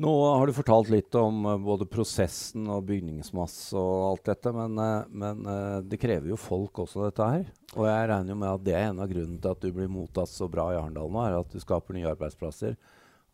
Nå 0.00 0.10
har 0.38 0.46
du 0.48 0.52
fortalt 0.56 0.88
litt 0.88 1.14
om 1.20 1.42
eh, 1.50 1.58
både 1.60 1.84
prosessen 1.90 2.64
og 2.72 2.86
bygningsmasse 2.88 3.76
og 3.76 4.04
alt 4.14 4.30
dette, 4.30 4.52
men, 4.56 4.78
eh, 4.80 5.02
men 5.12 5.42
eh, 5.52 5.80
det 5.84 5.98
krever 6.00 6.30
jo 6.32 6.38
folk 6.40 6.80
også, 6.86 7.02
dette 7.10 7.26
her. 7.34 7.42
Og 7.76 7.84
jeg 7.84 8.08
regner 8.08 8.32
jo 8.32 8.38
med 8.40 8.48
at 8.54 8.64
det 8.64 8.74
er 8.78 8.86
en 8.88 9.02
av 9.04 9.10
grunnene 9.12 9.40
til 9.44 9.50
at 9.52 9.60
du 9.60 9.68
blir 9.76 9.90
mottatt 9.92 10.32
så 10.32 10.48
bra 10.50 10.70
i 10.72 10.78
Arendal 10.80 11.10
nå, 11.12 11.20
er 11.26 11.36
at 11.42 11.52
du 11.52 11.60
skaper 11.60 11.98
nye 11.98 12.08
arbeidsplasser 12.14 12.78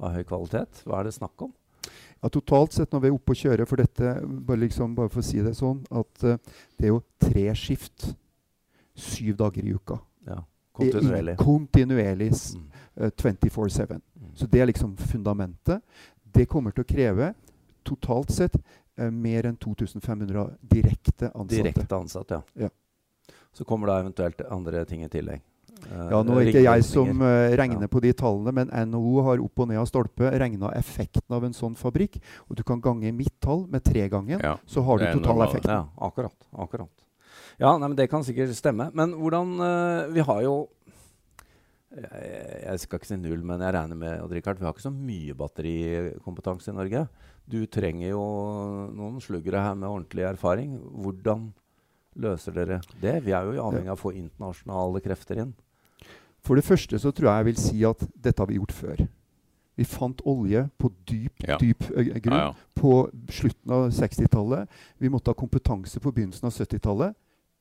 av 0.03 0.17
høy 0.17 0.25
kvalitet. 0.27 0.83
Hva 0.85 0.99
er 1.01 1.09
det 1.11 1.15
snakk 1.21 1.47
om? 1.47 1.55
Ja, 2.23 2.33
totalt 2.33 2.75
sett 2.75 2.91
når 2.97 3.05
vi 3.05 3.13
er 3.13 3.15
oppe 3.21 3.37
og 3.37 3.39
kjører 3.45 3.69
for 3.71 3.79
dette, 3.85 4.17
bare, 4.27 4.63
liksom, 4.65 4.97
bare 4.99 5.13
for 5.13 5.23
å 5.23 5.29
si 5.29 5.39
det 5.45 5.55
sånn, 5.59 5.85
at 5.95 6.25
uh, 6.27 6.35
det 6.81 6.89
er 6.89 6.95
jo 6.97 7.03
tre 7.23 7.47
skift. 7.55 8.09
Syv 8.97 9.37
dager 9.39 9.63
i 9.69 9.75
uka. 9.77 9.99
Ja, 10.27 10.41
er 10.41 10.79
kontinuerlig. 10.81 11.35
i- 11.37 11.45
Kontinuerlig. 11.45 12.31
s- 12.33 12.57
Mm. 12.57 12.71
eh, 12.97 13.11
24-7. 13.11 14.01
Mm. 14.17 14.31
Så 14.35 14.47
det 14.51 14.61
er 14.63 14.67
liksom 14.73 14.97
fundamentet. 14.97 15.83
Det 16.37 16.47
kommer 16.51 16.75
til 16.77 16.85
å 16.85 16.89
kreve 16.89 17.33
totalt 17.87 18.31
sett 18.35 18.57
eh, 18.99 19.11
mer 19.11 19.47
enn 19.49 19.57
2500 19.57 20.47
direkte 20.61 21.31
ansatte. 21.33 21.63
Direkte 21.63 21.97
ansatte, 21.97 22.41
ja. 22.57 22.67
Ja. 22.67 22.73
Så 23.57 23.65
kommer 23.65 23.89
da 23.89 24.01
eventuelt 24.03 24.43
andre 24.53 24.85
ting 24.89 25.05
i 25.07 25.09
tillegg. 25.13 25.41
Eh, 25.87 26.09
Ja, 26.11 26.23
nå 26.25 26.37
er 26.41 26.49
ikke 26.51 26.63
jeg 26.65 26.85
som 26.89 27.23
eh, 27.23 27.55
regner 27.57 27.87
Ja. 27.87 27.91
på 27.93 28.01
de 28.05 28.13
tallene, 28.17 28.53
men 28.53 28.69
NHO 28.91 29.23
har 29.23 29.41
opp 29.45 29.61
og 29.65 29.69
ned 29.69 29.79
av 29.81 29.87
stolpe 29.89 30.31
regna 30.41 30.71
effekten 30.77 31.33
av 31.37 31.45
en 31.45 31.53
sånn 31.57 31.77
fabrikk. 31.77 32.19
Og 32.51 32.57
du 32.57 32.63
kan 32.65 32.81
gange 32.81 33.13
mitt 33.15 33.35
tall 33.41 33.67
med 33.69 33.85
tregangen, 33.85 34.41
Ja. 34.43 34.57
så 34.67 34.83
har 34.85 34.99
du 34.99 35.05
totaleffekten. 35.05 35.23
total 35.23 35.37
normalt. 35.37 35.55
effekt. 35.55 35.67
Ja, 35.69 35.89
akkurat. 35.99 36.49
akkurat. 36.57 37.05
Ja, 37.59 37.77
nei, 37.79 37.89
men 37.89 37.97
Det 37.97 38.11
kan 38.11 38.23
sikkert 38.25 38.53
stemme. 38.55 38.91
Men 38.95 39.13
hvordan 39.15 39.61
eh, 39.61 40.13
Vi 40.13 40.21
har 40.21 40.43
jo 40.43 40.69
jeg, 41.97 42.81
skal 42.83 42.99
ikke 43.01 43.09
si 43.09 43.17
null, 43.17 43.43
men 43.47 43.63
jeg 43.65 43.75
regner 43.77 43.97
med 43.99 44.21
at 44.25 44.33
Richard, 44.37 44.59
vi 44.61 44.67
har 44.67 44.75
ikke 44.75 44.85
så 44.85 44.93
mye 44.93 45.35
batterikompetanse 45.39 46.71
i 46.73 46.77
Norge. 46.77 47.05
Du 47.49 47.61
trenger 47.71 48.11
jo 48.11 48.23
noen 48.93 49.21
sluggere 49.25 49.63
her 49.65 49.75
med 49.79 49.89
ordentlig 49.89 50.27
erfaring. 50.29 50.77
Hvordan 51.03 51.51
løser 52.17 52.53
dere 52.57 52.81
det? 53.01 53.15
Vi 53.27 53.33
er 53.37 53.49
jo 53.49 53.63
avhengig 53.65 53.93
av 53.93 53.99
å 53.99 54.03
få 54.07 54.15
internasjonale 54.17 55.03
krefter 55.05 55.41
inn. 55.45 55.55
For 56.47 56.55
det 56.59 56.65
første 56.67 56.99
så 57.03 57.11
tror 57.13 57.31
jeg 57.31 57.39
jeg 57.43 57.49
vil 57.51 57.63
si 57.63 57.85
at 57.89 58.05
dette 58.23 58.43
har 58.43 58.51
vi 58.51 58.59
gjort 58.61 58.75
før. 58.77 59.07
Vi 59.77 59.85
fant 59.85 60.23
olje 60.25 60.63
på 60.81 60.89
dyp, 61.09 61.43
Ja. 61.49 61.59
dyp 61.61 61.83
grunn 62.25 62.39
Ja, 62.39 62.45
ja. 62.49 62.53
på 62.75 63.11
slutten 63.29 63.73
av 63.73 63.91
60-tallet. 63.93 64.69
Vi 64.99 65.09
måtte 65.13 65.29
ha 65.29 65.35
kompetanse 65.37 66.01
på 66.01 66.13
begynnelsen 66.13 66.47
av 66.49 66.53
70-tallet. 66.55 67.15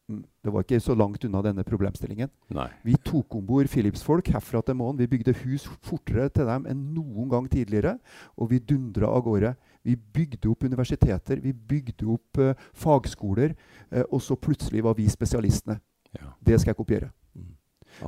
Det 0.06 0.52
var 0.54 0.62
ikke 0.62 0.78
så 0.84 0.94
langt 0.94 1.24
unna 1.26 1.42
denne 1.42 1.64
problemstillingen. 1.66 2.30
Nei. 2.54 2.68
Vi 2.86 2.94
tok 3.08 3.40
om 3.40 3.46
bord 3.48 3.70
Philips-folk 3.72 4.28
herfra 4.36 4.62
til 4.62 4.78
månen. 4.78 5.00
Vi 5.02 5.10
bygde 5.10 5.34
hus 5.42 5.66
fortere 5.86 6.28
til 6.30 6.46
dem 6.46 6.68
enn 6.70 6.84
noen 6.94 7.32
gang 7.32 7.48
tidligere. 7.50 7.96
Og 8.38 8.52
vi 8.54 8.62
dundra 8.62 9.10
av 9.10 9.26
gårde. 9.26 9.56
Vi 9.86 9.96
bygde 9.98 10.50
opp 10.52 10.66
universiteter, 10.66 11.42
vi 11.42 11.54
bygde 11.54 12.06
opp 12.10 12.42
uh, 12.42 12.54
fagskoler. 12.78 13.58
Uh, 13.90 14.04
og 14.12 14.22
så 14.22 14.38
plutselig 14.38 14.86
var 14.86 14.98
vi 14.98 15.10
spesialistene. 15.10 15.80
Ja. 16.14 16.36
Det 16.38 16.62
skal 16.62 16.76
jeg 16.76 16.82
kopiere. 16.84 17.12
Mm. 17.34 17.54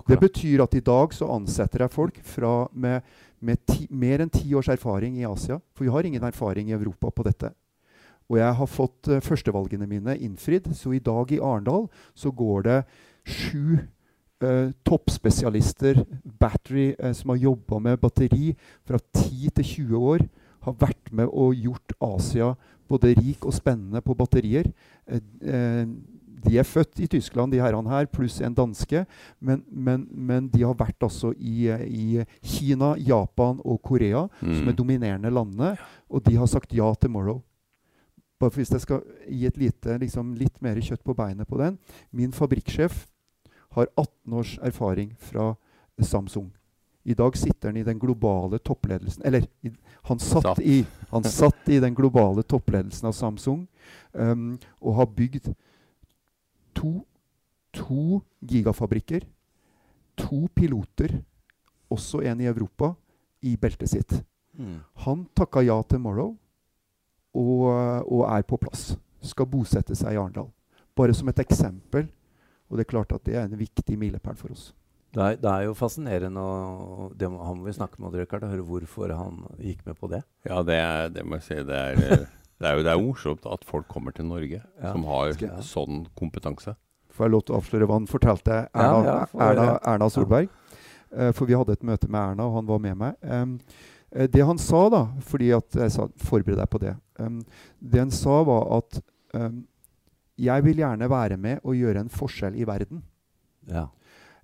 Det 0.05 0.19
betyr 0.21 0.61
at 0.67 0.77
i 0.77 0.83
dag 0.85 1.13
så 1.15 1.31
ansetter 1.33 1.85
jeg 1.85 1.95
folk 1.95 2.17
fra 2.25 2.67
med, 2.73 3.01
med 3.39 3.65
ti, 3.65 3.87
mer 3.89 4.21
enn 4.21 4.33
ti 4.33 4.53
års 4.53 4.69
erfaring 4.69 5.17
i 5.17 5.25
Asia. 5.25 5.57
For 5.73 5.87
vi 5.87 5.93
har 5.93 6.05
ingen 6.05 6.29
erfaring 6.29 6.69
i 6.69 6.77
Europa 6.77 7.09
på 7.09 7.25
dette. 7.25 7.55
Og 8.29 8.37
jeg 8.41 8.53
har 8.59 8.67
fått 8.67 9.07
uh, 9.07 9.19
førstevalgene 9.23 9.87
mine 9.87 10.17
innfridd. 10.19 10.67
Så 10.75 10.91
i 10.95 10.99
dag 10.99 11.31
i 11.31 11.39
Arendal 11.39 11.87
så 12.15 12.31
går 12.31 12.65
det 12.67 12.79
sju 13.27 13.77
uh, 14.43 14.71
toppspesialister, 14.87 16.03
battery, 16.39 16.89
uh, 17.03 17.13
som 17.15 17.31
har 17.31 17.37
jobba 17.47 17.79
med 17.79 18.01
batteri 18.03 18.51
fra 18.87 18.99
10 19.15 19.49
til 19.61 19.65
20 19.87 19.97
år. 20.11 20.25
Har 20.67 20.75
vært 20.81 21.13
med 21.15 21.31
og 21.31 21.55
gjort 21.55 21.93
Asia 22.03 22.53
både 22.87 23.13
rik 23.15 23.45
og 23.47 23.53
spennende 23.55 23.99
på 24.03 24.15
batterier. 24.15 24.67
De 26.47 26.53
er 26.59 26.63
født 26.67 26.99
i 27.03 27.07
Tyskland, 27.11 27.51
de 27.51 27.59
herrene 27.59 27.89
her, 27.91 28.05
pluss 28.07 28.37
en 28.45 28.53
danske. 28.55 29.01
Men, 29.43 29.63
men, 29.67 30.05
men 30.11 30.47
de 30.53 30.61
har 30.63 30.75
vært 30.79 31.03
altså 31.03 31.33
i, 31.35 31.65
i 31.67 32.23
Kina, 32.45 32.93
Japan 33.01 33.59
og 33.65 33.81
Korea, 33.83 34.27
som 34.39 34.61
Mm. 34.63 34.69
er 34.71 34.77
dominerende 34.77 35.31
landene. 35.33 35.73
Og 36.09 36.23
de 36.27 36.35
har 36.37 36.47
sagt 36.47 36.71
ja 36.73 36.93
til 36.95 37.11
Morrow. 37.11 37.41
Bare 38.39 38.51
for 38.51 38.61
Hvis 38.61 38.71
jeg 38.71 38.83
skal 38.83 39.01
gi 39.27 39.45
et 39.49 39.57
lite, 39.57 39.97
liksom, 40.01 40.35
litt 40.37 40.61
mer 40.61 40.77
kjøtt 40.81 41.03
på 41.05 41.15
beinet 41.17 41.49
på 41.49 41.57
den 41.61 41.79
Min 42.11 42.35
fabrikksjef 42.35 43.05
har 43.77 43.89
18 43.97 44.33
års 44.33 44.57
erfaring 44.63 45.11
fra 45.19 45.55
Samsung. 46.01 46.51
I 47.03 47.13
dag 47.13 47.37
sitter 47.37 47.69
han 47.69 47.77
i 47.77 47.83
den 47.83 47.99
globale 47.99 48.59
toppledelsen 48.59 49.25
Eller 49.25 49.45
i, 49.61 49.71
han, 50.09 50.19
satt 50.19 50.59
i, 50.59 50.85
han 51.09 51.23
satt 51.23 51.69
i 51.69 51.79
den 51.79 51.95
globale 51.95 52.43
toppledelsen 52.43 53.07
av 53.09 53.15
Samsung 53.17 53.65
um, 54.13 54.57
og 54.81 54.95
har 54.99 55.09
bygd 55.17 55.51
to, 56.77 56.91
to 57.73 58.21
gigafabrikker, 58.45 59.23
to 60.17 60.45
piloter, 60.53 61.15
også 61.89 62.21
en 62.21 62.43
i 62.43 62.49
Europa, 62.49 62.91
i 63.41 63.55
beltet 63.57 63.89
sitt. 63.89 64.13
Mm. 64.57 64.77
Han 65.07 65.25
takka 65.33 65.63
ja 65.65 65.79
til 65.89 66.03
Morrow 66.03 66.35
og, 67.37 67.67
og 68.09 68.25
er 68.31 68.45
på 68.47 68.59
plass. 68.61 68.89
Skal 69.21 69.49
bosette 69.49 69.95
seg 69.97 70.15
i 70.15 70.19
Arendal. 70.19 70.49
Bare 70.97 71.13
som 71.13 71.29
et 71.29 71.41
eksempel. 71.43 72.07
Og 72.67 72.77
det 72.77 72.83
er 72.83 72.91
klart 72.91 73.13
at 73.15 73.23
det 73.27 73.37
er 73.37 73.45
en 73.47 73.59
viktig 73.59 73.95
milepæl 73.99 74.35
for 74.39 74.53
oss. 74.55 74.71
Det 75.15 75.23
er, 75.23 75.37
det 75.39 75.49
er 75.49 75.61
jo 75.65 75.75
fascinerende, 75.77 76.41
og 76.41 77.13
det 77.17 77.29
må, 77.31 77.39
han 77.41 77.57
må 77.57 77.69
vi 77.69 77.73
snakke 77.77 78.01
med, 78.03 78.13
Richard, 78.19 78.43
og 78.43 78.51
høre 78.51 78.65
hvorfor 78.67 79.13
han 79.15 79.39
gikk 79.63 79.85
med 79.87 79.95
på 79.97 80.09
det. 80.11 80.19
Ja, 80.45 80.59
det, 80.67 80.75
er, 80.75 81.07
det 81.15 81.23
må 81.25 81.39
jeg 81.39 81.45
si. 81.47 81.59
Det 81.65 81.77
er, 81.77 82.25
det 82.59 82.69
er 82.69 82.75
jo 82.77 82.83
det 82.85 82.91
er 82.91 83.01
morsomt 83.01 83.47
at 83.49 83.63
folk 83.65 83.87
kommer 83.89 84.13
til 84.13 84.27
Norge 84.27 84.59
Ja, 84.59 84.91
som 84.91 85.07
har 85.07 85.31
skal 85.37 85.55
ja. 85.55 85.63
sånn 85.65 86.03
kompetanse. 86.19 86.75
Får 87.15 87.25
jeg 87.25 87.33
lov 87.33 87.45
til 87.47 87.55
å 87.55 87.61
avsløre 87.61 87.87
hva 87.89 87.97
han 87.97 88.09
fortalte 88.11 88.57
Erna, 88.67 88.97
Ja, 88.99 89.03
ja, 89.07 89.29
få 89.31 89.41
Erna. 89.47 89.67
Erna 89.93 90.09
Solberg? 90.13 90.51
Uh, 91.07 91.31
for 91.31 91.47
vi 91.49 91.55
hadde 91.57 91.77
et 91.77 91.87
møte 91.87 92.11
med 92.11 92.19
Erna, 92.19 92.49
og 92.49 92.59
han 92.59 92.67
var 92.67 92.83
med 92.83 92.99
meg. 92.99 93.15
Eh, 93.23 93.85
det 94.07 94.43
han 94.45 94.57
sa, 94.57 94.85
da, 94.89 95.01
fordi 95.19 95.49
at 95.51 95.75
jeg 95.75 95.91
sa 95.91 96.07
'forbered 96.07 96.57
deg 96.57 96.69
på 96.69 96.79
det' 96.79 96.95
um, 97.19 97.41
Det 97.79 97.99
han 97.99 98.11
sa, 98.11 98.43
var 98.43 98.77
at 98.77 99.01
um, 99.33 99.65
jeg 100.37 100.63
vil 100.63 100.77
gjerne 100.77 101.09
være 101.09 101.37
med 101.37 101.59
og 101.63 101.75
gjøre 101.75 101.99
en 101.99 102.09
forskjell 102.09 102.55
i 102.55 102.67
verden. 102.67 103.03
Ja. 103.67 103.87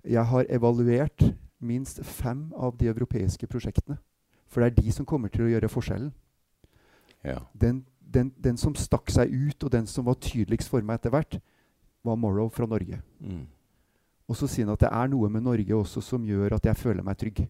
Jeg 0.04 0.26
har 0.26 0.44
evaluert 0.50 1.34
minst 1.60 2.04
fem 2.04 2.52
av 2.56 2.76
de 2.78 2.88
europeiske 2.90 3.46
prosjektene. 3.46 3.96
For 4.48 4.60
det 4.60 4.66
er 4.70 4.82
de 4.82 4.92
som 4.92 5.06
kommer 5.06 5.28
til 5.28 5.46
å 5.46 5.50
gjøre 5.50 5.70
forskjellen. 5.70 6.12
Ja. 7.24 7.38
Den, 7.54 7.84
den, 7.98 8.32
den 8.44 8.56
som 8.60 8.74
stakk 8.74 9.10
seg 9.10 9.32
ut, 9.32 9.64
og 9.64 9.72
den 9.72 9.86
som 9.86 10.04
var 10.04 10.18
tydeligst 10.20 10.68
for 10.68 10.84
meg 10.84 11.00
etter 11.00 11.14
hvert, 11.14 11.38
var 12.04 12.20
Morrow 12.20 12.50
fra 12.52 12.66
Norge. 12.68 13.00
Mm. 13.20 13.46
Og 14.28 14.36
så 14.36 14.48
sier 14.48 14.66
han 14.66 14.74
at 14.74 14.84
det 14.84 14.92
er 14.92 15.08
noe 15.12 15.30
med 15.32 15.44
Norge 15.44 15.76
også 15.76 16.02
som 16.04 16.24
gjør 16.26 16.56
at 16.56 16.66
jeg 16.68 16.80
føler 16.80 17.06
meg 17.06 17.16
trygg. 17.20 17.46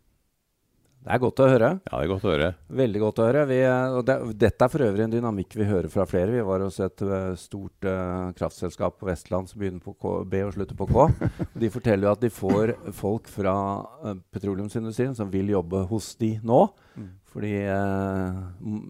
Det 1.05 1.13
er 1.13 1.21
godt 1.21 1.41
å 1.45 1.47
høre. 1.51 1.69
ja, 1.85 1.99
det 1.99 2.05
er 2.07 2.09
godt 2.09 2.23
å 2.25 2.31
høre. 2.31 2.47
Veldig 2.81 3.01
godt 3.03 3.19
å 3.21 3.25
høre. 3.27 3.41
Vi, 3.51 3.59
eh, 3.61 3.97
det, 4.09 4.15
dette 4.41 4.65
er 4.65 4.71
for 4.73 4.85
øvrig 4.87 5.05
en 5.05 5.13
dynamikk 5.13 5.57
vi 5.61 5.67
hører 5.69 5.91
fra 5.93 6.07
flere. 6.09 6.33
Vi 6.33 6.45
var 6.49 6.65
hos 6.65 6.79
et 6.81 7.05
eh, 7.05 7.35
stort 7.37 7.85
uh, 7.85 8.31
kraftselskap 8.39 8.97
på 8.97 9.11
Vestland 9.11 9.51
som 9.51 9.61
begynner 9.61 9.85
på 9.85 9.93
K, 10.01 10.15
B 10.25 10.41
og 10.47 10.55
slutter 10.57 10.79
på 10.79 10.89
K. 10.89 11.05
De 11.61 11.71
forteller 11.75 12.09
jo 12.09 12.15
at 12.15 12.25
de 12.25 12.33
får 12.33 12.73
folk 12.97 13.29
fra 13.29 13.55
uh, 14.01 14.17
petroleumsindustrien 14.33 15.13
som 15.19 15.29
vil 15.29 15.53
jobbe 15.53 15.85
hos 15.93 16.15
de 16.25 16.39
nå. 16.41 16.63
Mm. 16.97 17.13
Fordi 17.35 17.53
uh, 17.69 18.41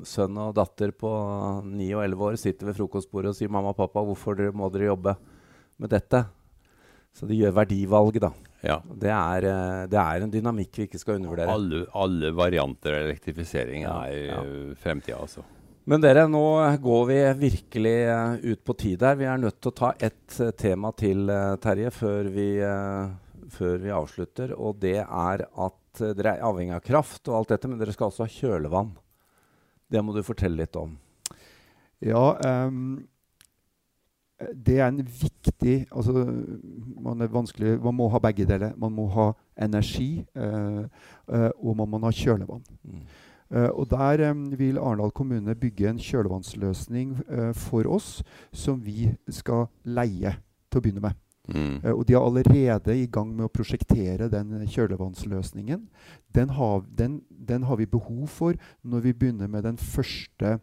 sønn 0.07 0.39
og 0.39 0.55
datter 0.55 0.95
på 0.95 1.11
9 1.67 1.93
og 1.99 2.07
11 2.07 2.27
år 2.31 2.41
sitter 2.47 2.71
ved 2.71 2.79
frokostbordet 2.79 3.35
og 3.35 3.41
sier 3.41 3.51
'mamma 3.51 3.75
og 3.75 3.81
pappa, 3.83 4.07
hvorfor 4.07 4.39
dere, 4.39 4.55
må 4.55 4.71
dere 4.71 4.93
jobbe 4.93 5.19
med 5.83 5.91
dette?' 5.91 6.29
Så 7.15 7.27
de 7.27 7.43
gjør 7.43 7.59
verdivalg, 7.59 8.23
da. 8.23 8.31
Ja. 8.65 8.79
Det 8.85 9.11
er, 9.13 9.49
eh, 9.51 9.83
det 9.93 10.01
er 10.01 10.25
en 10.25 10.33
dynamikk 10.33 10.81
vi 10.81 10.87
ikke 10.89 11.01
skal 11.03 11.19
undervurdere. 11.19 11.53
Alle, 11.53 11.85
alle 11.93 12.33
varianter 12.37 12.97
av 12.97 13.11
elektrifisering 13.11 13.85
Ja, 13.85 13.99
er 14.09 14.31
ja. 14.31 14.41
uh, 14.41 14.73
fremtida, 14.81 15.21
altså. 15.21 15.45
Men 15.85 16.01
dere, 16.01 16.25
nå 16.33 16.45
går 16.81 17.03
vi 17.11 17.19
virkelig 17.43 17.97
eh, 18.09 18.35
ut 18.41 18.63
på 18.65 18.77
tid 18.81 19.03
her. 19.05 19.19
Vi 19.21 19.27
er 19.29 19.41
nødt 19.43 19.59
til 19.61 19.69
å 19.69 19.77
ta 19.83 19.91
ett 20.01 20.39
eh, 20.41 20.55
tema 20.57 20.95
til, 20.97 21.27
eh, 21.29 21.57
Terje, 21.61 21.91
før 21.93 22.31
vi, 22.33 22.47
eh, 22.65 23.51
før 23.53 23.83
vi 23.83 23.93
avslutter. 23.93 24.55
Og 24.57 24.79
det 24.81 24.97
er 25.03 25.45
at 25.45 26.01
eh, 26.01 26.15
dere 26.17 26.39
er 26.39 26.47
avhengig 26.49 26.79
av 26.79 26.87
kraft 26.87 27.29
og 27.29 27.37
alt 27.43 27.53
dette, 27.53 27.69
men 27.69 27.83
dere 27.83 27.93
skal 27.93 28.09
også 28.09 28.25
ha 28.25 28.33
kjølevann. 28.33 28.95
Det 29.93 30.01
må 30.01 30.17
du 30.17 30.23
fortelle 30.25 30.63
litt 30.63 30.81
om. 30.81 30.97
Ja, 32.05 32.25
ehm, 32.49 33.05
det 34.53 34.79
er 34.79 34.89
en 34.89 35.03
viktig 35.05 35.87
altså, 35.91 36.13
man, 37.01 37.21
er 37.21 37.33
vanskelig, 37.33 37.77
man 37.83 37.95
må 37.95 38.09
ha 38.13 38.21
begge 38.23 38.47
deler. 38.49 38.75
Man 38.77 38.93
må 38.93 39.07
ha 39.15 39.31
energi, 39.57 40.25
eh, 40.37 40.83
eh, 41.29 41.51
og 41.59 41.77
man 41.77 41.91
må 41.91 42.03
ha 42.05 42.13
kjølevann. 42.15 42.65
Mm. 42.85 43.05
Eh, 43.55 43.69
og 43.69 43.91
Der 43.91 44.31
em, 44.31 44.47
vil 44.59 44.79
Arendal 44.79 45.11
kommune 45.11 45.55
bygge 45.55 45.89
en 45.91 45.99
kjølevannsløsning 45.99 47.19
eh, 47.29 47.53
for 47.55 47.87
oss 47.87 48.23
som 48.53 48.81
vi 48.85 49.13
skal 49.29 49.69
leie 49.85 50.35
til 50.71 50.81
å 50.81 50.85
begynne 50.85 51.05
med. 51.05 51.21
Mm. 51.49 51.81
Eh, 51.85 51.93
og 51.93 52.07
de 52.09 52.15
er 52.15 52.25
allerede 52.25 52.97
i 52.97 53.07
gang 53.07 53.35
med 53.35 53.47
å 53.47 53.53
prosjektere 53.53 54.31
den 54.33 54.57
kjølevannsløsningen. 54.67 55.85
Den 56.35 56.55
har, 56.57 56.83
den, 56.89 57.21
den 57.29 57.69
har 57.69 57.77
vi 57.77 57.87
behov 57.87 58.27
for 58.33 58.57
når 58.83 59.05
vi 59.09 59.13
begynner 59.13 59.47
med 59.47 59.63
den 59.69 59.77
første, 59.77 60.59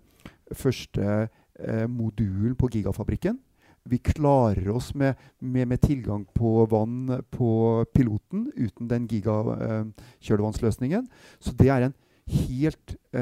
første 0.51 1.29
eh, 1.59 1.87
modulen 1.87 2.55
på 2.57 2.69
Gigafabrikken. 2.73 3.39
Vi 3.83 3.97
klarer 3.97 4.69
oss 4.69 4.93
med, 4.93 5.15
med, 5.39 5.67
med 5.67 5.81
tilgang 5.81 6.25
på 6.33 6.65
vann 6.69 7.23
på 7.33 7.85
piloten 7.93 8.51
uten 8.55 8.87
den 8.87 9.07
gigakjølevannsløsningen. 9.09 11.07
Så 11.39 11.53
det 11.57 11.69
er 11.73 11.81
en 11.87 11.95
helt 12.31 12.95
eh, 13.13 13.21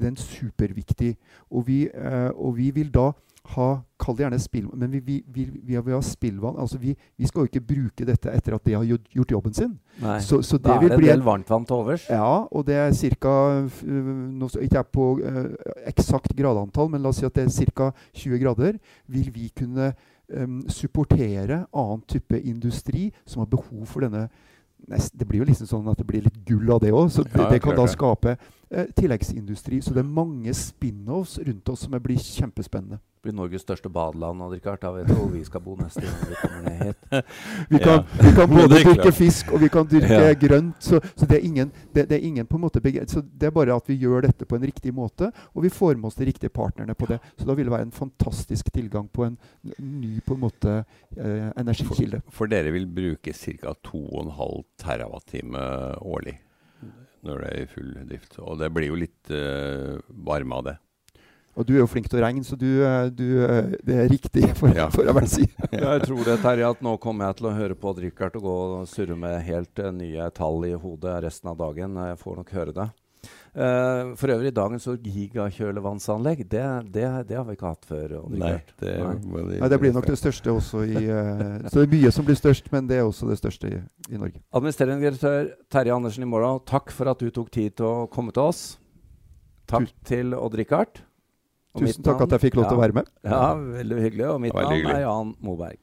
Den 0.00 0.14
er 0.16 0.20
superviktig. 0.22 1.16
Og 1.50 1.66
vi, 1.66 1.86
eh, 1.88 2.30
og 2.34 2.56
vi 2.56 2.70
vil 2.74 2.92
da 2.94 3.12
ha 3.54 3.68
Kall 3.98 4.14
det 4.14 4.22
gjerne 4.22 4.38
spill... 4.38 4.66
Men 4.78 4.92
vi, 4.92 5.00
vi, 5.02 5.16
vi, 5.26 5.44
vi 5.66 5.80
vi 5.82 6.00
spillvann. 6.06 6.58
Altså 6.60 6.78
vi, 6.78 6.92
vi 7.18 7.26
skal 7.26 7.42
jo 7.42 7.50
ikke 7.50 7.64
bruke 7.66 8.06
dette 8.06 8.30
etter 8.30 8.54
at 8.54 8.66
det 8.66 8.76
har 8.76 8.84
gjort, 8.86 9.32
jobben 9.32 9.54
sin. 9.56 9.72
Nei. 10.02 10.18
Så, 10.22 10.38
så 10.46 10.58
det 10.60 10.68
da 10.68 10.76
er 10.76 10.84
det 10.84 10.98
en 10.98 11.02
del 11.02 11.24
varmtvann 11.26 11.66
til 11.66 11.80
overs. 11.80 12.04
ja, 12.10 12.44
og 12.46 12.66
det 12.68 12.76
er 12.78 12.92
ca. 12.94 13.34
Ikke 14.62 14.78
jeg 14.78 14.90
på 14.94 15.08
eh, 15.18 15.40
eksakt 15.90 16.36
gradantall, 16.38 16.92
men 16.92 17.02
la 17.02 17.10
oss 17.10 17.18
si 17.22 17.26
at 17.26 17.34
det 17.34 17.48
er 17.48 17.72
ca. 17.74 17.90
20 18.14 18.42
grader. 18.44 18.78
Vil 19.10 19.32
vi 19.34 19.48
kunne 19.56 19.90
em, 20.28 20.60
supportere 20.70 21.64
annen 21.72 22.06
type 22.06 22.38
industri 22.38 23.08
som 23.26 23.42
har 23.42 23.50
behov 23.50 23.86
for 23.90 24.06
denne 24.06 24.28
nest, 24.88 25.12
Det 25.18 25.26
blir 25.28 25.42
jo 25.42 25.48
liksom 25.48 25.66
sånn 25.66 25.90
at 25.90 25.98
det 25.98 26.06
blir 26.06 26.22
litt 26.22 26.38
gull 26.46 26.70
av 26.72 26.80
det 26.84 26.92
òg. 26.92 27.10
Så 27.12 27.24
det, 27.26 27.50
det 27.50 27.60
kan 27.64 27.76
da 27.76 27.86
skape 27.90 28.36
eh, 28.70 28.86
tilleggsindustri. 28.96 29.80
Så 29.82 29.94
det 29.94 30.04
er 30.04 30.08
mange 30.08 30.54
spin-offs 30.54 31.38
rundt 31.46 31.68
oss 31.68 31.86
som 31.86 31.98
blir 32.02 32.18
kjempespennende. 32.18 32.98
Det 33.18 33.22
blir 33.22 33.34
Norges 33.34 33.64
største 33.66 33.90
badeland. 33.90 34.42
og 34.42 34.52
Rikard. 34.52 34.78
Da 34.80 34.92
vet 34.94 35.08
du 35.08 35.14
hvor 35.14 35.26
vi 35.32 35.40
skal 35.44 35.60
bo 35.60 35.74
neste 35.76 36.04
gang 36.04 36.20
vi 36.28 36.36
kommer 36.38 36.62
ned 36.68 36.84
hit. 36.86 37.24
Vi 37.72 37.78
kan, 37.86 37.96
Ja. 37.98 38.04
vi 38.22 38.30
kan 38.36 38.50
både 38.54 38.78
dyrke 38.78 39.12
fisk 39.12 39.50
og 39.52 39.60
vi 39.60 39.68
kan 39.74 39.88
dyrke 39.90 40.20
Ja. 40.20 40.34
grønt. 40.38 40.76
Så, 40.78 41.00
så 41.16 41.26
det, 41.26 41.40
er 41.40 41.44
ingen, 41.48 41.72
det, 41.94 42.06
det 42.12 42.20
er 42.20 42.26
ingen 42.28 42.46
på 42.46 42.56
en 42.56 42.62
måte 42.62 42.78
så 43.10 43.20
Det 43.22 43.46
er 43.46 43.50
bare 43.50 43.74
at 43.74 43.88
vi 43.88 43.96
gjør 43.98 44.22
dette 44.22 44.46
på 44.46 44.56
en 44.56 44.62
riktig 44.62 44.94
måte, 44.94 45.32
og 45.54 45.62
vi 45.62 45.68
får 45.68 45.96
med 45.96 46.04
oss 46.04 46.14
de 46.14 46.24
riktige 46.26 46.48
partnerne 46.50 46.94
på 46.94 47.06
det. 47.06 47.18
Så 47.36 47.44
da 47.44 47.54
vil 47.54 47.66
det 47.66 47.72
være 47.72 47.82
en 47.88 47.90
fantastisk 47.90 48.70
tilgang 48.72 49.08
på 49.08 49.24
en 49.24 49.36
ny 49.78 50.20
på 50.20 50.34
en 50.34 50.40
måte 50.40 50.84
eh, 51.16 51.50
energikilde. 51.58 52.22
For 52.30 52.46
dere 52.46 52.70
vil 52.70 52.86
bruke 52.86 53.32
ca. 53.34 53.74
2,5 53.82 54.62
terawattime 54.78 55.58
årlig 56.00 56.38
når 57.26 57.42
det 57.44 57.48
er 57.54 57.62
i 57.64 57.70
full 57.72 57.94
drift. 58.08 58.38
Og 58.42 58.58
det 58.60 58.68
blir 58.74 58.90
jo 58.92 58.98
litt 58.98 59.32
uh, 59.32 59.98
varme 60.28 60.58
av 60.60 60.68
det. 60.68 60.76
Og 61.58 61.66
du 61.66 61.72
er 61.74 61.80
jo 61.80 61.88
flink 61.90 62.06
til 62.06 62.20
å 62.20 62.22
regne, 62.22 62.44
så 62.46 62.54
du, 62.54 62.68
eh, 62.86 63.08
du, 63.10 63.24
eh, 63.42 63.72
det 63.82 63.94
er 63.98 64.12
riktig, 64.12 64.44
for, 64.60 64.70
Ja. 64.76 64.84
for 64.94 65.08
å 65.10 65.14
vel 65.16 65.26
si. 65.26 65.42
Jeg 65.74 66.04
tror 66.04 66.20
det, 66.22 66.36
Terje, 66.44 66.68
at 66.70 66.84
nå 66.86 66.92
kommer 67.02 67.26
jeg 67.26 67.40
til 67.40 67.48
å 67.50 67.54
høre 67.56 67.74
på 67.74 67.90
Odd-Rikard 67.90 68.36
og 68.38 68.44
gå 68.46 68.54
og 68.76 68.84
surre 68.86 69.16
med 69.18 69.40
helt 69.42 69.82
nye 69.96 70.28
tall 70.36 70.62
i 70.68 70.76
hodet 70.78 71.16
resten 71.26 71.50
av 71.50 71.58
dagen. 71.58 71.98
Jeg 72.12 72.20
får 72.22 72.38
nok 72.38 72.52
høre 72.54 72.76
det. 72.76 72.86
Eh, 73.58 74.10
for 74.14 74.30
øvrig, 74.30 74.52
dagens 74.54 74.84
gigakjølevannsanlegg, 75.02 76.44
det, 76.46 76.62
det, 76.94 77.06
det 77.26 77.38
har 77.38 77.46
vi 77.48 77.56
ikke 77.56 77.72
hatt 77.72 77.88
før. 77.88 78.12
Nei, 78.30 78.52
det, 78.78 78.92
Nei. 79.02 79.42
Nei, 79.58 79.70
det 79.72 79.78
blir 79.82 79.94
nok 79.96 80.06
det 80.06 80.18
største 80.20 80.52
også 80.58 80.84
i 80.86 81.02
uh, 81.08 81.64
Så 81.66 81.80
det 81.80 81.88
er 81.88 81.94
mye 81.96 82.12
som 82.14 82.28
blir 82.28 82.38
størst, 82.38 82.70
men 82.74 82.86
det 82.90 83.00
er 83.00 83.08
også 83.08 83.26
det 83.32 83.40
største 83.40 83.72
i, 83.72 83.80
i 84.12 84.20
Norge. 84.20 84.38
Administrerende 84.54 85.02
direktør 85.02 85.50
Terje 85.74 85.96
Andersen 85.96 86.22
i 86.22 86.30
Mårdal, 86.30 86.62
takk 86.70 86.94
for 86.94 87.10
at 87.10 87.18
du 87.18 87.32
tok 87.34 87.50
tid 87.54 87.74
til 87.80 87.88
å 87.88 88.06
komme 88.12 88.34
til 88.36 88.46
oss. 88.46 88.62
Takk 89.68 89.90
til 90.06 90.38
Odd-Rikard. 90.38 91.02
Tusen 91.78 92.06
takk 92.06 92.22
at 92.28 92.36
jeg 92.36 92.46
fikk 92.46 92.60
lov 92.60 92.70
til 92.70 92.78
å 92.78 92.84
være 92.84 93.00
med. 93.00 93.10
Ja, 93.26 93.42
veldig 93.58 94.00
hyggelig. 94.06 94.26
Og 94.30 94.40
mitt 94.46 94.54
navn 94.54 94.86
er 94.94 95.02
Jan 95.02 95.34
Moberg. 95.44 95.82